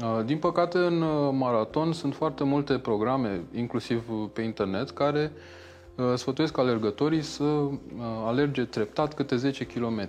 Uh, 0.03 0.25
din 0.25 0.39
păcate, 0.39 0.79
în 0.79 1.03
uh, 1.03 1.29
maraton 1.33 1.93
sunt 1.93 2.15
foarte 2.15 2.45
multe 2.45 2.79
programe, 2.79 3.45
inclusiv 3.55 4.03
pe 4.33 4.43
internet, 4.43 4.91
care 4.91 5.33
sfătuiesc 6.15 6.59
alergătorii 6.59 7.23
să 7.23 7.45
alerge 8.27 8.65
treptat 8.65 9.15
câte 9.15 9.37
10 9.37 9.67
km. 9.67 10.09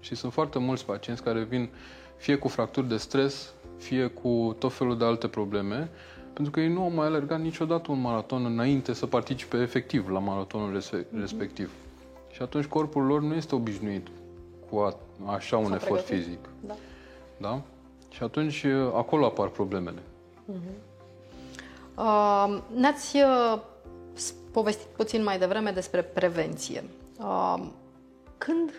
Și 0.00 0.14
sunt 0.14 0.32
foarte 0.32 0.58
mulți 0.58 0.84
pacienți 0.84 1.22
care 1.22 1.42
vin 1.42 1.68
fie 2.16 2.36
cu 2.36 2.48
fracturi 2.48 2.88
de 2.88 2.96
stres, 2.96 3.52
fie 3.76 4.06
cu 4.06 4.56
tot 4.58 4.72
felul 4.72 4.98
de 4.98 5.04
alte 5.04 5.28
probleme, 5.28 5.90
pentru 6.32 6.52
că 6.52 6.60
ei 6.60 6.72
nu 6.72 6.82
au 6.82 6.90
mai 6.90 7.06
alergat 7.06 7.40
niciodată 7.40 7.90
un 7.90 8.00
maraton 8.00 8.44
înainte 8.44 8.92
să 8.92 9.06
participe 9.06 9.56
efectiv 9.56 10.08
la 10.08 10.18
maratonul 10.18 10.68
mhm. 10.68 11.20
respectiv. 11.20 11.70
Mm-hmm. 11.70 12.32
Și 12.34 12.42
atunci 12.42 12.64
corpul 12.64 13.02
lor 13.02 13.20
nu 13.20 13.34
este 13.34 13.54
obișnuit 13.54 14.06
cu 14.70 14.78
a, 14.78 14.96
așa 15.26 15.56
un 15.56 15.66
S-a 15.68 15.74
efort 15.74 16.04
pregătit. 16.04 16.26
fizic. 16.26 16.48
Da. 16.66 16.74
da? 17.36 17.60
Și 18.10 18.22
atunci 18.22 18.64
acolo 18.94 19.24
apar 19.24 19.48
problemele. 19.48 20.02
Mm-hmm. 20.52 20.86
Uh, 21.96 22.58
ne-ați 22.74 23.16
uh, 23.16 23.60
povestit 24.50 24.86
puțin 24.86 25.22
mai 25.22 25.38
devreme 25.38 25.70
despre 25.70 26.02
prevenție. 26.02 26.84
Uh, 27.18 27.66
când 28.38 28.70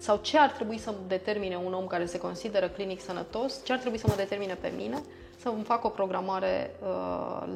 sau 0.00 0.18
ce 0.22 0.38
ar 0.38 0.50
trebui 0.50 0.78
să 0.78 0.94
determine 1.06 1.56
un 1.56 1.72
om 1.72 1.86
care 1.86 2.06
se 2.06 2.18
consideră 2.18 2.68
clinic 2.68 3.00
sănătos, 3.00 3.64
ce 3.64 3.72
ar 3.72 3.78
trebui 3.78 3.98
să 3.98 4.06
mă 4.08 4.14
determine 4.16 4.54
pe 4.54 4.72
mine 4.76 5.02
să 5.36 5.48
îmi 5.48 5.62
fac 5.64 5.84
o 5.84 5.88
programare 5.88 6.74
uh, 6.82 6.86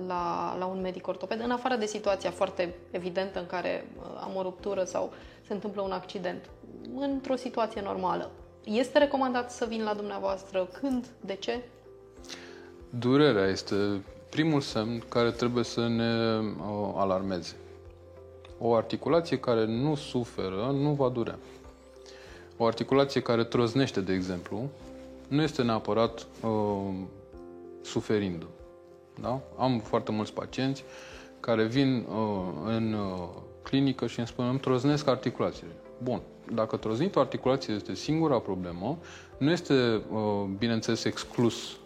la, 0.06 0.56
la 0.58 0.66
un 0.66 0.80
medic 0.80 1.06
ortoped, 1.06 1.40
în 1.40 1.50
afară 1.50 1.76
de 1.76 1.86
situația 1.86 2.30
foarte 2.30 2.74
evidentă 2.90 3.38
în 3.38 3.46
care 3.46 3.86
uh, 3.98 4.04
am 4.20 4.36
o 4.36 4.42
ruptură 4.42 4.84
sau 4.84 5.12
se 5.46 5.52
întâmplă 5.52 5.82
un 5.82 5.90
accident. 5.92 6.50
Într-o 6.96 7.36
situație 7.36 7.80
normală. 7.80 8.30
Este 8.64 8.98
recomandat 8.98 9.50
să 9.52 9.64
vin 9.64 9.82
la 9.82 9.94
dumneavoastră? 9.94 10.68
Când? 10.80 11.06
De 11.20 11.34
ce? 11.34 11.60
Durerea 12.90 13.46
este 13.46 14.04
primul 14.30 14.60
semn 14.60 15.02
care 15.08 15.30
trebuie 15.30 15.64
să 15.64 15.88
ne 15.88 16.38
uh, 16.38 16.92
alarmeze. 16.94 17.56
O 18.58 18.74
articulație 18.74 19.38
care 19.38 19.64
nu 19.66 19.94
suferă 19.94 20.70
nu 20.72 20.90
va 20.92 21.08
durea. 21.08 21.38
O 22.56 22.66
articulație 22.66 23.20
care 23.20 23.44
trăznește, 23.44 24.00
de 24.00 24.12
exemplu, 24.12 24.68
nu 25.28 25.42
este 25.42 25.62
neapărat 25.62 26.26
uh, 26.42 26.94
suferindu. 27.82 28.46
Da? 29.20 29.40
Am 29.58 29.78
foarte 29.78 30.12
mulți 30.12 30.32
pacienți 30.32 30.84
care 31.40 31.64
vin 31.64 32.06
uh, 32.08 32.42
în 32.64 32.92
uh, 32.92 33.28
clinică 33.62 34.06
și 34.06 34.18
îmi 34.18 34.28
spun, 34.28 34.48
îmi 34.48 34.58
troznesc 34.58 35.06
articulațiile. 35.06 35.72
Bun, 36.02 36.20
dacă 36.54 36.76
troznitul 36.76 37.20
articulației 37.20 37.76
este 37.76 37.94
singura 37.94 38.38
problemă, 38.38 38.98
nu 39.38 39.50
este, 39.50 40.02
uh, 40.10 40.44
bineînțeles, 40.58 41.04
exclus 41.04 41.76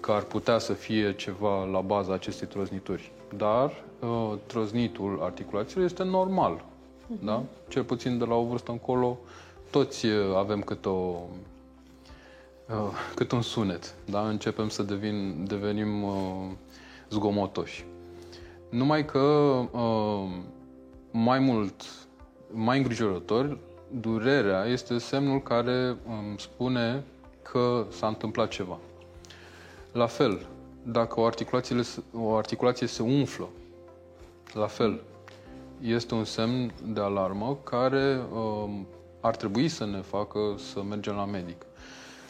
că 0.00 0.12
ar 0.12 0.22
putea 0.22 0.58
să 0.58 0.72
fie 0.72 1.14
ceva 1.14 1.64
la 1.64 1.80
baza 1.80 2.12
acestei 2.12 2.46
troznituri. 2.46 3.12
Dar 3.36 3.84
uh, 4.00 4.34
troznitul 4.46 5.18
articulațiilor 5.22 5.84
este 5.84 6.04
normal. 6.04 6.64
Uh-huh. 6.64 7.24
Da? 7.24 7.42
Cel 7.68 7.84
puțin 7.84 8.18
de 8.18 8.24
la 8.24 8.34
o 8.34 8.44
vârstă 8.44 8.70
încolo, 8.70 9.18
toți 9.70 10.06
uh, 10.06 10.36
avem 10.36 10.60
cât 10.60 10.86
o 10.86 11.20
uh, 12.68 12.90
cât 13.14 13.32
un 13.32 13.42
sunet, 13.42 13.94
da? 14.04 14.28
Începem 14.28 14.68
să 14.68 14.82
devin, 14.82 15.44
devenim 15.46 16.02
uh, 16.02 16.50
zgomotoși. 17.10 17.84
Numai 18.68 19.04
că 19.04 19.18
uh, 19.70 20.28
mai 21.10 21.38
mult, 21.38 21.84
mai 22.50 22.76
îngrijorător, 22.76 23.58
durerea 23.90 24.64
este 24.64 24.98
semnul 24.98 25.42
care 25.42 25.96
îmi 26.06 26.38
spune 26.38 27.04
că 27.42 27.86
s-a 27.90 28.06
întâmplat 28.06 28.48
ceva. 28.48 28.78
La 29.92 30.06
fel, 30.06 30.46
dacă 30.82 31.20
o 31.20 31.24
articulație, 31.24 31.80
o 32.12 32.34
articulație 32.36 32.86
se 32.86 33.02
umflă, 33.02 33.48
la 34.52 34.66
fel, 34.66 35.00
este 35.80 36.14
un 36.14 36.24
semn 36.24 36.72
de 36.86 37.00
alarmă 37.00 37.58
care 37.64 38.20
uh, 38.32 38.70
ar 39.20 39.36
trebui 39.36 39.68
să 39.68 39.86
ne 39.86 40.00
facă 40.00 40.40
să 40.72 40.82
mergem 40.82 41.14
la 41.14 41.24
medic. 41.24 41.66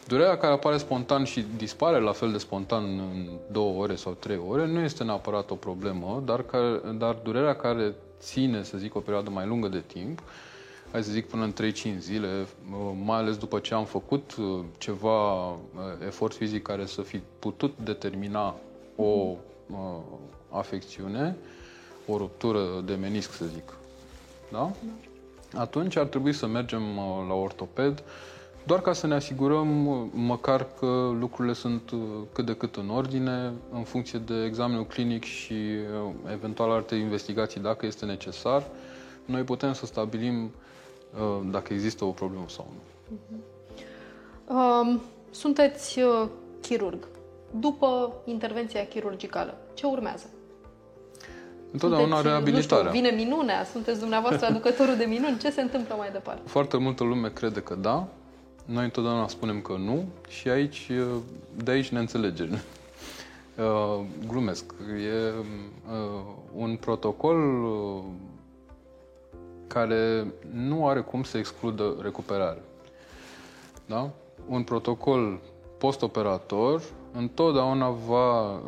Durerea 0.07 0.37
care 0.37 0.53
apare 0.53 0.77
spontan 0.77 1.23
și 1.23 1.45
dispare 1.57 1.99
la 1.99 2.11
fel 2.11 2.31
de 2.31 2.37
spontan 2.37 2.83
în 2.83 3.29
două 3.51 3.81
ore 3.81 3.95
sau 3.95 4.13
trei 4.13 4.41
ore 4.47 4.67
nu 4.67 4.79
este 4.79 5.03
neapărat 5.03 5.51
o 5.51 5.55
problemă, 5.55 6.21
dar, 6.25 6.43
care, 6.43 6.81
dar 6.97 7.13
durerea 7.23 7.55
care 7.55 7.93
ține, 8.19 8.63
să 8.63 8.77
zic, 8.77 8.95
o 8.95 8.99
perioadă 8.99 9.29
mai 9.29 9.45
lungă 9.45 9.67
de 9.67 9.83
timp, 9.87 10.21
hai 10.91 11.03
să 11.03 11.11
zic 11.11 11.27
până 11.27 11.43
în 11.43 11.53
3-5 11.95 11.97
zile, 11.97 12.47
uh, 12.71 12.91
mai 13.05 13.17
ales 13.17 13.37
după 13.37 13.59
ce 13.59 13.73
am 13.73 13.85
făcut 13.85 14.35
uh, 14.35 14.59
ceva 14.77 15.49
uh, 15.51 15.57
efort 16.05 16.35
fizic 16.35 16.61
care 16.61 16.85
să 16.85 17.01
fi 17.01 17.21
putut 17.39 17.73
determina 17.83 18.55
o 18.95 19.35
afecțiune, 20.49 21.35
o 22.07 22.17
ruptură 22.17 22.81
de 22.85 22.93
menisc, 22.93 23.31
să 23.31 23.45
zic. 23.45 23.73
Da? 24.51 24.71
Atunci 25.57 25.95
ar 25.95 26.05
trebui 26.05 26.33
să 26.33 26.47
mergem 26.47 26.81
la 27.27 27.33
ortoped, 27.33 28.03
doar 28.63 28.81
ca 28.81 28.93
să 28.93 29.07
ne 29.07 29.15
asigurăm 29.15 29.67
măcar 30.13 30.67
că 30.79 31.11
lucrurile 31.19 31.53
sunt 31.53 31.93
cât 32.33 32.45
de 32.45 32.55
cât 32.55 32.75
în 32.75 32.89
ordine, 32.89 33.53
în 33.71 33.83
funcție 33.83 34.19
de 34.19 34.43
examenul 34.43 34.85
clinic 34.85 35.23
și 35.23 35.55
eventual 36.31 36.71
alte 36.71 36.95
investigații, 36.95 37.61
dacă 37.61 37.85
este 37.85 38.05
necesar, 38.05 38.63
noi 39.25 39.43
putem 39.43 39.73
să 39.73 39.85
stabilim 39.85 40.51
dacă 41.51 41.73
există 41.73 42.05
o 42.05 42.11
problemă 42.11 42.45
sau 42.47 42.67
nu. 42.73 43.15
Uh-huh. 43.15 44.99
sunteți 45.29 45.99
uh, 45.99 46.27
chirurg. 46.61 47.07
După 47.59 48.13
intervenția 48.25 48.85
chirurgicală, 48.85 49.57
ce 49.73 49.85
urmează? 49.85 50.25
Întotdeauna 51.71 52.15
sunteți, 52.15 52.27
reabilitarea. 52.27 52.83
Nu 52.83 52.89
știu, 52.89 53.01
vine 53.01 53.23
minunea, 53.23 53.63
sunteți 53.63 53.99
dumneavoastră 53.99 54.45
aducătorul 54.45 54.95
de 54.95 55.05
minuni, 55.05 55.37
ce 55.37 55.51
se 55.51 55.61
întâmplă 55.61 55.95
mai 55.97 56.09
departe? 56.11 56.41
Foarte 56.45 56.77
multă 56.77 57.03
lume 57.03 57.29
crede 57.29 57.59
că 57.59 57.75
da, 57.75 58.07
noi 58.65 58.83
întotdeauna 58.83 59.27
spunem 59.27 59.61
că 59.61 59.73
nu 59.73 60.05
și 60.27 60.49
aici, 60.49 60.91
de 61.55 61.71
aici 61.71 61.89
ne 61.89 61.99
înțelegem. 61.99 62.49
Uh, 63.59 64.05
glumesc. 64.27 64.73
E 64.89 65.33
uh, 65.37 66.21
un 66.55 66.75
protocol 66.75 67.63
uh, 67.63 68.03
care 69.67 70.33
nu 70.53 70.87
are 70.87 71.01
cum 71.01 71.23
să 71.23 71.37
excludă 71.37 71.95
recuperarea. 72.01 72.63
Da? 73.85 74.09
Un 74.47 74.63
protocol 74.63 75.39
postoperator 75.77 76.81
întotdeauna 77.11 77.89
va 77.89 78.51
uh, 78.51 78.59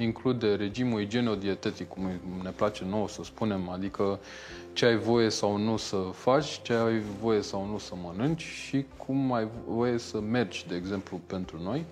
include 0.00 0.54
regimul 0.54 1.00
igienodietetic, 1.00 1.88
cum 1.88 2.10
ne 2.42 2.50
place 2.50 2.84
nouă 2.88 3.08
să 3.08 3.22
spunem, 3.24 3.68
adică 3.68 4.18
ce 4.72 4.84
ai 4.86 4.96
voie 4.96 5.28
sau 5.28 5.56
nu 5.56 5.76
să 5.76 5.96
faci, 6.12 6.62
ce 6.62 6.72
ai 6.72 7.02
voie 7.20 7.40
sau 7.40 7.66
nu 7.66 7.78
să 7.78 7.94
mănânci 8.02 8.42
și 8.42 8.84
cum 8.96 9.32
ai 9.32 9.48
voie 9.66 9.98
să 9.98 10.20
mergi, 10.20 10.66
de 10.68 10.76
exemplu, 10.76 11.20
pentru 11.26 11.60
noi, 11.62 11.84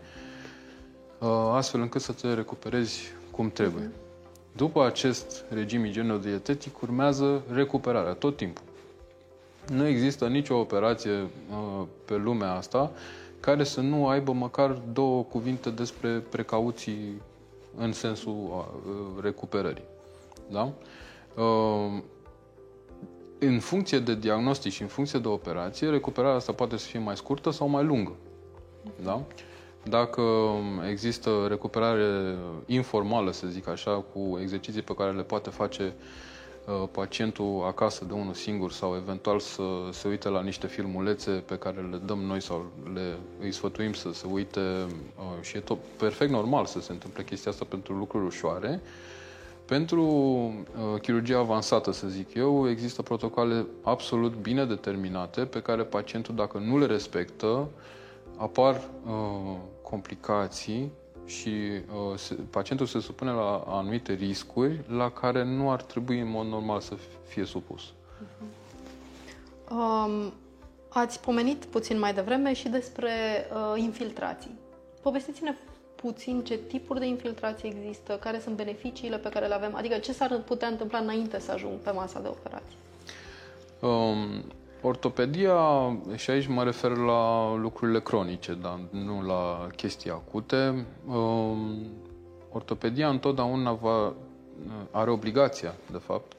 uh, 1.18 1.50
astfel 1.52 1.80
încât 1.80 2.00
să 2.00 2.12
te 2.12 2.34
recuperezi 2.34 3.00
cum 3.30 3.50
trebuie. 3.50 3.84
Mhm. 3.84 4.06
După 4.56 4.84
acest 4.84 5.44
regim 5.48 5.84
igienodietetic 5.84 6.82
urmează 6.82 7.42
recuperarea, 7.52 8.12
tot 8.12 8.36
timpul. 8.36 8.64
Nu 9.72 9.86
există 9.86 10.26
nicio 10.28 10.56
operație 10.56 11.12
uh, 11.12 11.86
pe 12.04 12.16
lumea 12.16 12.52
asta 12.52 12.90
care 13.40 13.64
să 13.64 13.80
nu 13.80 14.08
aibă 14.08 14.32
măcar 14.32 14.70
două 14.92 15.22
cuvinte 15.22 15.70
despre 15.70 16.08
precauții 16.10 17.20
în 17.76 17.92
sensul 17.92 18.32
uh, 18.32 19.22
recuperării. 19.22 19.84
Da? 20.50 20.72
Uh, 21.42 22.02
în 23.38 23.60
funcție 23.60 23.98
de 23.98 24.14
diagnostic 24.14 24.72
și 24.72 24.82
în 24.82 24.88
funcție 24.88 25.18
de 25.18 25.28
operație, 25.28 25.88
recuperarea 25.88 26.36
asta 26.36 26.52
poate 26.52 26.76
să 26.76 26.86
fie 26.86 26.98
mai 26.98 27.16
scurtă 27.16 27.50
sau 27.50 27.68
mai 27.68 27.84
lungă. 27.84 28.12
Da? 29.02 29.22
Dacă 29.84 30.22
există 30.88 31.46
recuperare 31.48 32.36
informală, 32.66 33.32
să 33.32 33.46
zic 33.46 33.68
așa, 33.68 34.04
cu 34.12 34.38
exerciții 34.40 34.82
pe 34.82 34.94
care 34.94 35.12
le 35.12 35.22
poate 35.22 35.50
face 35.50 35.82
uh, 35.82 35.92
pacientul 36.72 37.64
acasă 37.66 38.04
de 38.04 38.12
unul 38.12 38.34
singur 38.34 38.72
sau 38.72 38.96
eventual 38.96 39.38
să 39.38 39.62
se 39.92 40.08
uite 40.08 40.28
la 40.28 40.42
niște 40.42 40.66
filmulețe 40.66 41.30
pe 41.30 41.58
care 41.58 41.88
le 41.90 41.96
dăm 41.96 42.18
noi 42.18 42.42
sau 42.42 42.66
le, 42.94 43.16
îi 43.40 43.52
sfătuim 43.52 43.92
să 43.92 44.12
se 44.12 44.26
uite 44.30 44.60
uh, 44.60 45.42
și 45.42 45.56
e 45.56 45.60
tot 45.60 45.78
perfect 45.96 46.30
normal 46.30 46.66
să 46.66 46.80
se 46.80 46.92
întâmple 46.92 47.24
chestia 47.24 47.50
asta 47.50 47.64
pentru 47.68 47.94
lucruri 47.94 48.24
ușoare. 48.24 48.80
Pentru 49.64 50.02
uh, 50.04 51.00
chirurgia 51.00 51.38
avansată, 51.38 51.92
să 51.92 52.08
zic 52.08 52.34
eu, 52.34 52.70
există 52.70 53.02
protocoale 53.02 53.66
absolut 53.82 54.34
bine 54.34 54.64
determinate 54.64 55.44
pe 55.44 55.62
care 55.62 55.82
pacientul, 55.82 56.34
dacă 56.34 56.58
nu 56.58 56.78
le 56.78 56.86
respectă, 56.86 57.68
apar 58.36 58.74
uh, 59.06 59.56
complicații 59.82 60.92
și 61.28 61.50
uh, 61.50 62.16
se, 62.16 62.34
pacientul 62.34 62.86
se 62.86 63.00
supune 63.00 63.30
la 63.30 63.64
anumite 63.66 64.12
riscuri 64.12 64.80
la 64.88 65.10
care 65.10 65.44
nu 65.44 65.70
ar 65.70 65.82
trebui 65.82 66.20
în 66.20 66.28
mod 66.28 66.46
normal 66.46 66.80
să 66.80 66.96
fie 67.26 67.44
supus. 67.44 67.82
Uh-huh. 67.82 68.58
Um, 69.70 70.32
ați 70.88 71.20
pomenit 71.20 71.64
puțin 71.64 71.98
mai 71.98 72.14
devreme 72.14 72.52
și 72.52 72.68
despre 72.68 73.10
uh, 73.52 73.82
infiltrații. 73.82 74.58
Povestiți-ne 75.02 75.54
puțin 75.94 76.44
ce 76.44 76.56
tipuri 76.56 76.98
de 76.98 77.06
infiltrații 77.06 77.68
există, 77.68 78.16
care 78.16 78.40
sunt 78.40 78.56
beneficiile 78.56 79.18
pe 79.18 79.28
care 79.28 79.46
le 79.46 79.54
avem, 79.54 79.74
adică 79.74 79.98
ce 79.98 80.12
s-ar 80.12 80.42
putea 80.46 80.68
întâmpla 80.68 80.98
înainte 80.98 81.38
să 81.40 81.52
ajung 81.52 81.78
pe 81.78 81.90
masa 81.90 82.20
de 82.20 82.28
operație. 82.28 82.76
Um, 83.80 84.44
Ortopedia, 84.82 85.56
și 86.14 86.30
aici 86.30 86.46
mă 86.46 86.64
refer 86.64 86.90
la 86.96 87.54
lucrurile 87.54 88.00
cronice, 88.00 88.54
dar 88.54 88.80
nu 88.90 89.22
la 89.22 89.66
chestii 89.76 90.10
acute. 90.10 90.86
Um, 91.06 91.86
ortopedia 92.52 93.08
întotdeauna 93.08 93.72
va, 93.72 94.12
are 94.90 95.10
obligația, 95.10 95.74
de 95.90 95.98
fapt, 95.98 96.32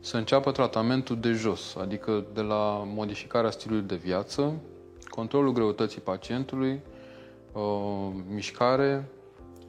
să 0.00 0.16
înceapă 0.16 0.52
tratamentul 0.52 1.16
de 1.20 1.32
jos, 1.32 1.76
adică 1.80 2.24
de 2.34 2.40
la 2.40 2.82
modificarea 2.86 3.50
stilului 3.50 3.86
de 3.86 3.94
viață, 3.94 4.52
controlul 5.08 5.52
greutății 5.52 6.00
pacientului, 6.00 6.80
uh, 7.52 8.08
mișcare 8.34 9.08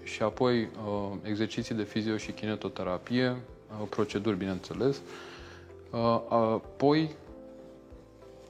și 0.04 0.24
apoi 0.24 0.62
uh, 0.62 1.12
exerciții 1.22 1.76
de 1.76 1.84
fizio 1.84 2.18
și 2.18 2.32
kinetoterapie, 2.32 3.28
uh, 3.30 3.88
proceduri, 3.90 4.38
bineînțeles, 4.38 5.02
apoi 6.30 7.16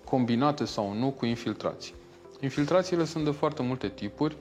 combinate 0.05 0.65
sau 0.65 0.93
nu 0.93 1.09
cu 1.09 1.25
infiltrații. 1.25 1.93
Infiltrațiile 2.39 3.05
sunt 3.05 3.23
de 3.23 3.31
foarte 3.31 3.61
multe 3.61 3.87
tipuri. 3.87 4.35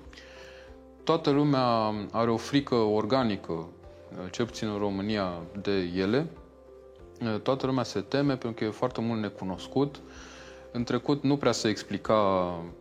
Toată 1.04 1.30
lumea 1.30 1.94
are 2.10 2.30
o 2.30 2.36
frică 2.36 2.74
organică, 2.74 3.68
cel 4.30 4.46
puțin 4.46 4.68
în 4.68 4.78
România, 4.78 5.32
de 5.62 5.90
ele. 5.96 6.26
Toată 7.42 7.66
lumea 7.66 7.82
se 7.82 8.00
teme 8.00 8.36
pentru 8.36 8.52
că 8.52 8.64
e 8.64 8.70
foarte 8.70 9.00
mult 9.00 9.20
necunoscut. 9.20 10.00
În 10.72 10.84
trecut 10.84 11.22
nu 11.22 11.36
prea 11.36 11.52
se 11.52 11.68
explica 11.68 12.12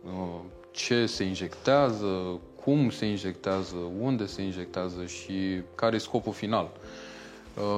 uh, 0.04 0.40
ce 0.70 1.06
se 1.06 1.24
injectează, 1.24 2.40
cum 2.64 2.90
se 2.90 3.06
injectează, 3.06 3.76
unde 4.00 4.26
se 4.26 4.42
injectează 4.42 5.04
și 5.06 5.62
care 5.74 5.94
e 5.94 5.98
scopul 5.98 6.32
final. 6.32 6.70
Uh, 6.74 6.80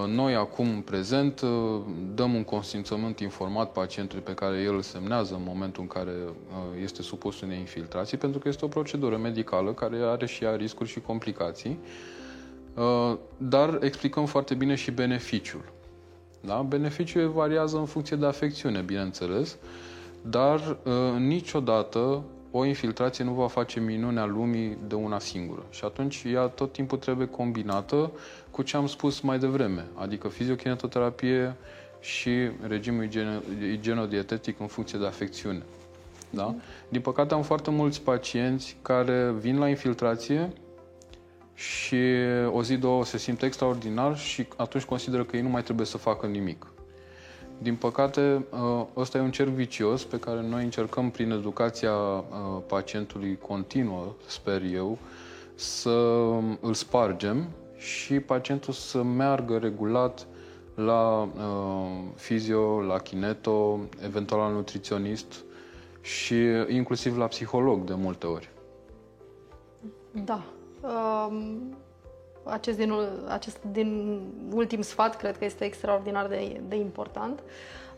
noi 0.06 0.34
acum, 0.34 0.68
în 0.68 0.80
prezent, 0.80 1.40
uh, 1.40 1.80
dăm 2.14 2.34
un 2.34 2.44
consimțământ 2.44 3.20
informat 3.20 3.72
pacientului 3.72 4.22
pe 4.22 4.34
care 4.34 4.60
el 4.62 4.74
îl 4.74 4.82
semnează 4.82 5.34
în 5.34 5.42
momentul 5.46 5.82
în 5.82 5.88
care 5.88 6.10
uh, 6.10 6.82
este 6.82 7.02
supus 7.02 7.40
unei 7.40 7.58
infiltrații, 7.58 8.16
pentru 8.16 8.38
că 8.38 8.48
este 8.48 8.64
o 8.64 8.68
procedură 8.68 9.16
medicală 9.16 9.72
care 9.72 9.96
are 10.02 10.26
și 10.26 10.44
ea 10.44 10.54
riscuri 10.56 10.88
și 10.88 11.00
complicații, 11.00 11.78
dar 13.36 13.78
explicăm 13.80 14.26
foarte 14.26 14.54
bine 14.54 14.74
și 14.74 14.90
beneficiul. 14.90 15.72
Da? 16.40 16.62
Beneficiul 16.68 17.28
variază 17.28 17.78
în 17.78 17.84
funcție 17.84 18.16
de 18.16 18.26
afecțiune, 18.26 18.80
bineînțeles, 18.80 19.56
dar 20.22 20.76
niciodată 21.18 22.22
o 22.56 22.64
infiltrație 22.64 23.24
nu 23.24 23.32
va 23.32 23.46
face 23.48 23.80
minunea 23.80 24.24
lumii 24.24 24.78
de 24.86 24.94
una 24.94 25.18
singură. 25.18 25.66
Și 25.70 25.84
atunci 25.84 26.22
ea 26.26 26.42
tot 26.46 26.72
timpul 26.72 26.98
trebuie 26.98 27.26
combinată 27.26 28.12
cu 28.50 28.62
ce 28.62 28.76
am 28.76 28.86
spus 28.86 29.20
mai 29.20 29.38
devreme, 29.38 29.86
adică 29.94 30.28
fiziokinetoterapie 30.28 31.56
și 32.00 32.30
regimul 32.66 33.08
igienodietetic 33.72 34.60
în 34.60 34.66
funcție 34.66 34.98
de 34.98 35.06
afecțiune. 35.06 35.62
Da? 36.30 36.54
Din 36.88 37.00
păcate 37.00 37.34
am 37.34 37.42
foarte 37.42 37.70
mulți 37.70 38.00
pacienți 38.02 38.76
care 38.82 39.34
vin 39.38 39.58
la 39.58 39.68
infiltrație 39.68 40.52
și 41.54 42.02
o 42.50 42.62
zi, 42.62 42.76
două 42.76 43.04
se 43.04 43.18
simt 43.18 43.42
extraordinar 43.42 44.16
și 44.18 44.46
atunci 44.56 44.84
consideră 44.84 45.24
că 45.24 45.36
ei 45.36 45.42
nu 45.42 45.48
mai 45.48 45.62
trebuie 45.62 45.86
să 45.86 45.98
facă 45.98 46.26
nimic. 46.26 46.66
Din 47.58 47.76
păcate, 47.76 48.46
ă, 48.52 48.86
ăsta 48.96 49.18
e 49.18 49.20
un 49.20 49.30
cerc 49.30 49.48
vicios 49.48 50.04
pe 50.04 50.18
care 50.18 50.42
noi 50.42 50.64
încercăm 50.64 51.10
prin 51.10 51.30
educația 51.30 51.92
ă, 51.92 52.62
pacientului 52.66 53.38
continuă, 53.38 54.14
sper 54.26 54.62
eu, 54.72 54.98
să 55.54 55.90
îl 56.60 56.74
spargem 56.74 57.48
și 57.76 58.20
pacientul 58.20 58.72
să 58.72 59.02
meargă 59.02 59.58
regulat 59.58 60.26
la 60.74 61.20
uh, 61.20 61.28
fizio, 62.14 62.80
la 62.80 62.98
kineto, 62.98 63.78
eventual 64.04 64.40
la 64.40 64.48
nutriționist 64.48 65.44
și 66.00 66.34
inclusiv 66.68 67.16
la 67.16 67.26
psiholog 67.26 67.84
de 67.84 67.94
multe 67.94 68.26
ori. 68.26 68.50
Da. 70.12 70.42
Um, 70.80 71.76
acest, 72.46 72.78
din, 72.78 72.92
acest 73.28 73.58
din 73.70 74.20
ultim 74.52 74.82
sfat 74.82 75.16
cred 75.16 75.38
că 75.38 75.44
este 75.44 75.64
extraordinar 75.64 76.26
de, 76.26 76.60
de 76.68 76.76
important. 76.76 77.42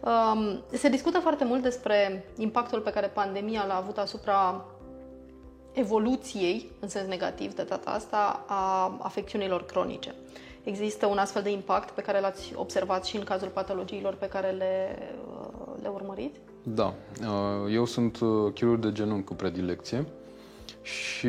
Um, 0.01 0.63
se 0.73 0.89
discută 0.89 1.19
foarte 1.19 1.45
mult 1.45 1.63
despre 1.63 2.25
impactul 2.37 2.81
pe 2.81 2.91
care 2.91 3.07
pandemia 3.07 3.65
l-a 3.67 3.77
avut 3.77 3.99
asupra 3.99 4.65
evoluției, 5.73 6.71
în 6.81 6.89
sens 6.89 7.09
negativ 7.09 7.55
de 7.55 7.63
data 7.63 7.91
asta, 7.91 8.45
a 8.47 8.97
afecțiunilor 9.03 9.65
cronice. 9.65 10.15
Există 10.63 11.07
un 11.07 11.19
astfel 11.19 11.43
de 11.43 11.51
impact 11.51 11.91
pe 11.91 12.01
care 12.03 12.21
l-ați 12.21 12.53
observat 12.55 13.05
și 13.05 13.17
în 13.17 13.25
cazul 13.25 13.49
patologiilor 13.49 14.15
pe 14.15 14.29
care 14.29 14.51
le, 14.51 14.99
le 15.83 15.89
urmăriți? 15.89 16.41
Da. 16.63 16.95
Uh, 17.21 17.75
eu 17.75 17.85
sunt 17.85 18.21
uh, 18.21 18.53
chirurg 18.53 18.81
de 18.81 18.93
genunchi 18.93 19.25
cu 19.25 19.35
predilecție 19.35 20.07
și 20.83 21.29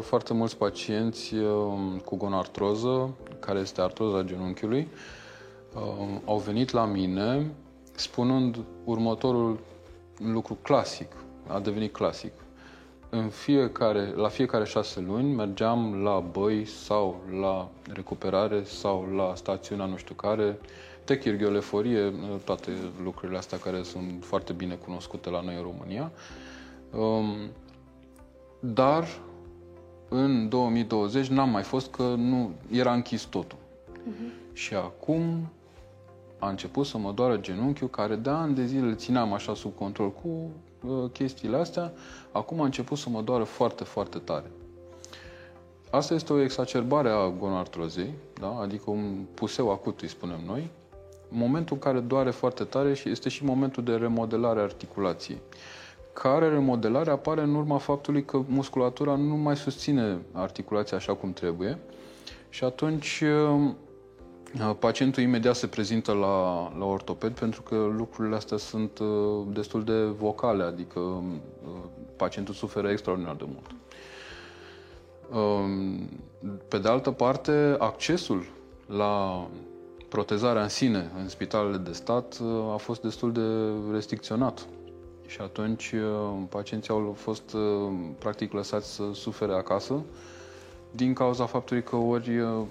foarte 0.00 0.32
mulți 0.34 0.56
pacienți 0.56 1.34
uh, 1.34 2.00
cu 2.04 2.16
gonartroză, 2.16 3.14
care 3.40 3.58
este 3.58 3.80
artroza 3.80 4.22
genunchiului, 4.22 4.88
au 6.24 6.38
venit 6.38 6.70
la 6.70 6.84
mine 6.84 7.50
spunând 7.92 8.58
următorul 8.84 9.58
lucru 10.32 10.58
clasic, 10.62 11.12
a 11.46 11.60
devenit 11.60 11.92
clasic 11.92 12.32
în 13.10 13.28
fiecare, 13.28 14.12
la 14.14 14.28
fiecare 14.28 14.64
șase 14.64 15.00
luni 15.00 15.34
mergeam 15.34 16.02
la 16.02 16.18
băi 16.18 16.64
sau 16.64 17.20
la 17.40 17.68
recuperare 17.92 18.62
sau 18.62 19.08
la 19.16 19.32
stațiunea 19.34 19.86
nu 19.86 19.96
știu 19.96 20.14
care, 20.14 20.58
techirghioleforie, 21.04 22.12
toate 22.44 22.70
lucrurile 23.02 23.38
astea 23.38 23.58
care 23.58 23.82
sunt 23.82 24.24
foarte 24.24 24.52
bine 24.52 24.74
cunoscute 24.74 25.30
la 25.30 25.40
noi 25.40 25.54
în 25.54 25.62
România. 25.62 26.12
Um, 28.66 28.72
dar 28.72 29.04
în 30.08 30.48
2020 30.48 31.26
n-am 31.26 31.50
mai 31.50 31.62
fost 31.62 31.90
că 31.90 32.02
nu 32.02 32.50
era 32.70 32.92
închis 32.92 33.22
totul. 33.22 33.58
Uh-huh. 33.58 34.52
Și 34.52 34.74
acum 34.74 35.48
a 36.38 36.48
început 36.48 36.86
să 36.86 36.98
mă 36.98 37.12
doară 37.12 37.36
genunchiul 37.36 37.88
care 37.88 38.16
de 38.16 38.30
ani 38.30 38.54
de 38.54 38.66
zile 38.66 38.86
îl 38.86 38.96
țineam 38.96 39.32
așa 39.32 39.54
sub 39.54 39.74
control 39.74 40.12
cu 40.12 40.50
uh, 40.86 41.10
chestiile 41.12 41.56
astea, 41.56 41.92
acum 42.32 42.60
a 42.60 42.64
început 42.64 42.98
să 42.98 43.08
mă 43.08 43.22
doară 43.22 43.44
foarte, 43.44 43.84
foarte 43.84 44.18
tare. 44.18 44.50
Asta 45.90 46.14
este 46.14 46.32
o 46.32 46.40
exacerbare 46.40 47.08
a 47.08 47.28
gonartrozei, 47.28 48.14
da? 48.40 48.58
adică 48.60 48.90
un 48.90 49.24
puseu 49.34 49.70
acut, 49.70 50.00
îi 50.00 50.08
spunem 50.08 50.40
noi, 50.46 50.70
momentul 51.28 51.74
în 51.74 51.82
care 51.82 52.00
doare 52.00 52.30
foarte 52.30 52.64
tare 52.64 52.94
și 52.94 53.08
este 53.08 53.28
și 53.28 53.44
momentul 53.44 53.84
de 53.84 53.94
remodelare 53.94 54.60
a 54.60 54.62
articulației 54.62 55.38
care 56.22 56.48
remodelare 56.48 57.10
apare 57.10 57.40
în 57.42 57.54
urma 57.54 57.78
faptului 57.78 58.24
că 58.24 58.40
musculatura 58.46 59.14
nu 59.14 59.34
mai 59.36 59.56
susține 59.56 60.18
articulația 60.32 60.96
așa 60.96 61.14
cum 61.14 61.32
trebuie 61.32 61.78
și 62.48 62.64
atunci 62.64 63.22
uh, 63.24 63.70
Uh, 64.60 64.76
pacientul 64.78 65.22
imediat 65.22 65.56
se 65.56 65.66
prezintă 65.66 66.12
la, 66.12 66.68
la 66.78 66.84
ortoped 66.84 67.32
pentru 67.32 67.62
că 67.62 67.74
lucrurile 67.96 68.36
astea 68.36 68.56
sunt 68.56 68.98
uh, 68.98 69.06
destul 69.52 69.84
de 69.84 70.04
vocale, 70.04 70.62
adică 70.62 70.98
uh, 71.00 71.22
pacientul 72.16 72.54
suferă 72.54 72.88
extraordinar 72.90 73.34
de 73.34 73.44
mult. 73.46 73.70
Um, 75.42 76.08
pe 76.68 76.78
de 76.78 76.88
altă 76.88 77.10
parte, 77.10 77.76
accesul 77.78 78.46
la 78.86 79.46
protezarea 80.08 80.62
în 80.62 80.68
sine 80.68 81.10
în 81.18 81.28
spitalele 81.28 81.76
de 81.76 81.92
stat 81.92 82.40
a 82.72 82.76
fost 82.76 83.02
destul 83.02 83.32
de 83.32 83.40
restricționat. 83.92 84.66
Și 85.26 85.40
atunci 85.40 85.94
pacienții 86.48 86.92
au 86.92 87.14
fost 87.16 87.56
practic 88.18 88.52
lăsați 88.52 88.94
să 88.94 89.02
sufere 89.12 89.52
acasă 89.52 90.02
din 90.96 91.12
cauza 91.12 91.46
faptului 91.46 91.82
că 91.82 91.96
ori 91.96 92.38
uh, 92.38 92.62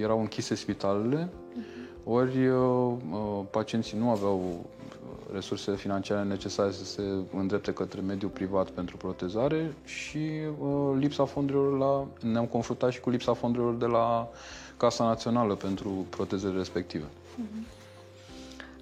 erau 0.00 0.20
închise 0.20 0.54
spitalele, 0.54 1.28
uh-huh. 1.28 2.04
ori 2.04 2.46
uh, 2.46 2.92
uh, 3.12 3.40
pacienții 3.50 3.98
nu 3.98 4.10
aveau 4.10 4.38
uh, 4.38 5.32
resursele 5.32 5.76
financiare 5.76 6.22
necesare 6.22 6.70
să 6.70 6.84
se 6.84 7.02
îndrepte 7.36 7.72
către 7.72 8.00
mediul 8.00 8.30
privat 8.30 8.70
pentru 8.70 8.96
protezare 8.96 9.74
și 9.84 10.28
uh, 10.60 10.96
lipsa 10.98 11.24
fondurilor 11.24 11.78
la... 11.78 12.28
ne-am 12.30 12.46
confruntat 12.46 12.92
și 12.92 13.00
cu 13.00 13.10
lipsa 13.10 13.32
fondurilor 13.32 13.74
de 13.74 13.86
la 13.86 14.28
Casa 14.76 15.04
Națională 15.04 15.54
pentru 15.54 16.06
protezele 16.10 16.56
respective. 16.56 17.04
Uh-huh. 17.04 17.77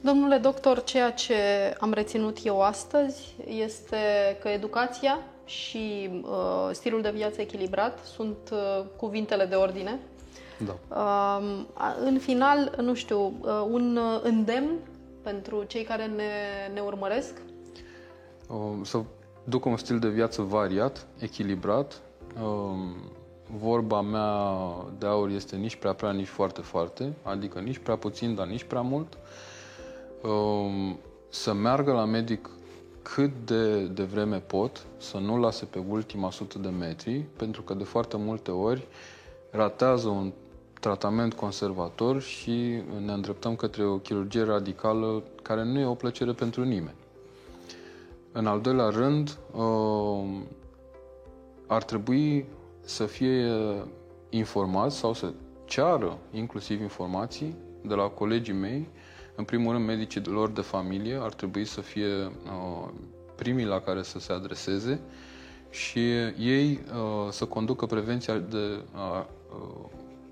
Domnule 0.01 0.37
doctor, 0.37 0.83
ceea 0.83 1.13
ce 1.13 1.35
am 1.81 1.93
reținut 1.93 2.39
eu 2.45 2.61
astăzi 2.63 3.35
este 3.49 3.97
că 4.43 4.49
educația 4.49 5.19
și 5.45 6.11
uh, 6.23 6.69
stilul 6.73 7.03
de 7.03 7.11
viață 7.11 7.41
echilibrat 7.41 7.99
sunt 8.05 8.37
uh, 8.53 8.85
cuvintele 8.97 9.45
de 9.45 9.55
ordine. 9.55 9.99
Da. 10.59 10.77
Uh, 10.89 11.65
în 12.05 12.19
final, 12.19 12.75
nu 12.81 12.95
știu, 12.95 13.19
uh, 13.41 13.67
un 13.71 13.97
uh, 13.97 14.21
îndemn 14.23 14.71
pentru 15.23 15.63
cei 15.63 15.83
care 15.83 16.07
ne, 16.07 16.31
ne 16.75 16.81
urmăresc? 16.81 17.41
Uh, 18.49 18.57
să 18.83 19.03
ducă 19.45 19.69
un 19.69 19.77
stil 19.77 19.99
de 19.99 20.09
viață 20.09 20.43
variat, 20.43 21.07
echilibrat. 21.19 22.01
Uh, 22.43 22.79
vorba 23.59 24.01
mea 24.01 24.57
de 24.99 25.07
aur 25.07 25.29
este 25.29 25.57
nici 25.57 25.77
prea 25.77 25.93
prea, 25.93 26.11
nici 26.11 26.27
foarte 26.27 26.61
foarte, 26.61 27.13
adică 27.23 27.59
nici 27.59 27.79
prea 27.79 27.97
puțin, 27.97 28.35
dar 28.35 28.47
nici 28.47 28.65
prea 28.65 28.81
mult. 28.81 29.15
Uh, 29.15 29.21
să 31.29 31.53
meargă 31.53 31.93
la 31.93 32.05
medic 32.05 32.51
cât 33.03 33.31
de, 33.45 33.85
de 33.87 34.03
vreme 34.03 34.37
pot, 34.39 34.87
să 34.99 35.17
nu 35.19 35.39
lase 35.39 35.65
pe 35.65 35.85
ultima 35.89 36.31
sută 36.31 36.59
de 36.59 36.69
metri, 36.69 37.25
pentru 37.37 37.63
că 37.63 37.75
de 37.75 37.85
foarte 37.85 38.17
multe 38.17 38.51
ori 38.51 38.87
ratează 39.51 40.09
un 40.09 40.33
tratament 40.81 41.35
conservator 41.35 42.21
și 42.21 42.83
ne 43.05 43.13
îndreptăm 43.13 43.57
către 43.57 43.85
o 43.85 43.99
chirurgie 43.99 44.43
radicală 44.43 45.23
care 45.43 45.65
nu 45.65 45.79
e 45.79 45.85
o 45.85 45.95
plăcere 45.95 46.33
pentru 46.33 46.65
nimeni. 46.65 46.97
În 48.33 48.47
al 48.47 48.61
doilea 48.61 48.89
rând, 48.89 49.39
uh, 49.53 50.41
ar 51.67 51.83
trebui 51.83 52.47
să 52.81 53.05
fie 53.05 53.53
informați 54.31 54.97
sau 54.97 55.13
să 55.13 55.33
ceară 55.65 56.19
inclusiv 56.33 56.81
informații 56.81 57.55
de 57.83 57.95
la 57.95 58.09
colegii 58.09 58.55
mei 58.55 58.89
în 59.37 59.45
primul 59.45 59.73
rând, 59.73 59.87
medicii 59.87 60.23
lor 60.25 60.51
de 60.51 60.61
familie 60.61 61.19
ar 61.21 61.33
trebui 61.33 61.65
să 61.65 61.81
fie 61.81 62.25
uh, 62.25 62.89
primii 63.35 63.65
la 63.65 63.81
care 63.81 64.03
să 64.03 64.19
se 64.19 64.33
adreseze 64.33 65.01
și 65.71 65.99
ei 66.39 66.81
uh, 66.93 67.31
să 67.31 67.45
conducă 67.45 67.87
prevenția 67.87 68.39
de, 68.39 68.83
uh, 68.95 69.25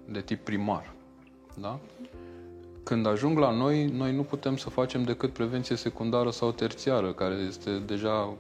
de 0.09 0.21
tip 0.21 0.45
primar. 0.45 0.93
Da? 1.61 1.79
Când 2.83 3.07
ajung 3.07 3.39
la 3.39 3.51
noi, 3.51 3.85
noi 3.85 4.15
nu 4.15 4.23
putem 4.23 4.57
să 4.57 4.71
facem 4.71 5.03
decât 5.03 5.33
prevenție 5.33 5.77
secundară 5.77 6.31
sau 6.31 6.53
terțiară, 6.53 7.13
care 7.13 7.35
este 7.35 7.71
deja 7.87 8.35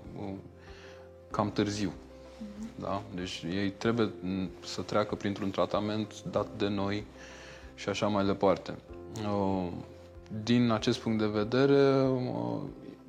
cam 1.31 1.51
târziu. 1.51 1.93
Da? 2.75 3.03
Deci 3.15 3.45
ei 3.55 3.71
trebuie 3.71 4.11
să 4.65 4.83
treacă 4.83 5.15
printr-un 5.15 5.51
tratament 5.51 6.23
dat 6.23 6.47
de 6.57 6.69
noi 6.69 7.05
și 7.75 7.89
așa 7.89 8.07
mai 8.07 8.25
departe 8.25 8.75
din 10.43 10.71
acest 10.71 10.99
punct 10.99 11.19
de 11.19 11.27
vedere, 11.27 12.09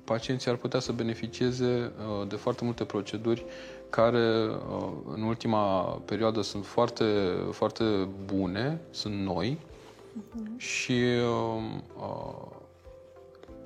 pacienții 0.03 0.51
ar 0.51 0.57
putea 0.57 0.79
să 0.79 0.91
beneficieze 0.91 1.91
uh, 2.19 2.27
de 2.27 2.35
foarte 2.35 2.63
multe 2.63 2.83
proceduri 2.83 3.45
care 3.89 4.45
uh, 4.45 4.91
în 5.13 5.21
ultima 5.21 5.81
perioadă 6.05 6.41
sunt 6.41 6.65
foarte, 6.65 7.05
foarte 7.51 7.83
bune, 8.25 8.81
sunt 8.91 9.15
noi 9.15 9.57
uh-huh. 9.59 10.57
și 10.57 11.01
uh, 11.47 12.43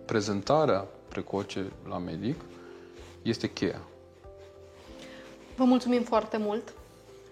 prezentarea 0.06 0.88
precoce 1.08 1.72
la 1.88 1.98
medic 1.98 2.36
este 3.22 3.52
cheia. 3.52 3.82
Vă 5.56 5.64
mulțumim 5.64 6.02
foarte 6.02 6.38
mult 6.38 6.74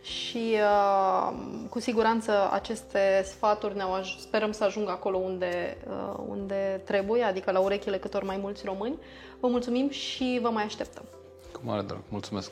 și 0.01 0.55
uh, 0.55 1.33
cu 1.69 1.79
siguranță 1.79 2.49
aceste 2.51 3.21
sfaturi 3.25 3.75
ne 3.75 3.83
aj- 3.83 4.19
sperăm 4.19 4.51
să 4.51 4.63
ajungă 4.63 4.91
acolo 4.91 5.17
unde, 5.17 5.77
uh, 5.89 6.19
unde 6.27 6.81
trebuie, 6.85 7.23
adică 7.23 7.51
la 7.51 7.59
urechile 7.59 7.97
câtor 7.97 8.23
mai 8.23 8.37
mulți 8.37 8.65
români. 8.65 8.97
Vă 9.39 9.47
mulțumim 9.47 9.89
și 9.89 10.39
vă 10.41 10.49
mai 10.49 10.63
așteptăm. 10.63 11.03
Cu 11.51 11.59
mare 11.63 11.81
drag. 11.81 11.99
Mulțumesc! 12.09 12.51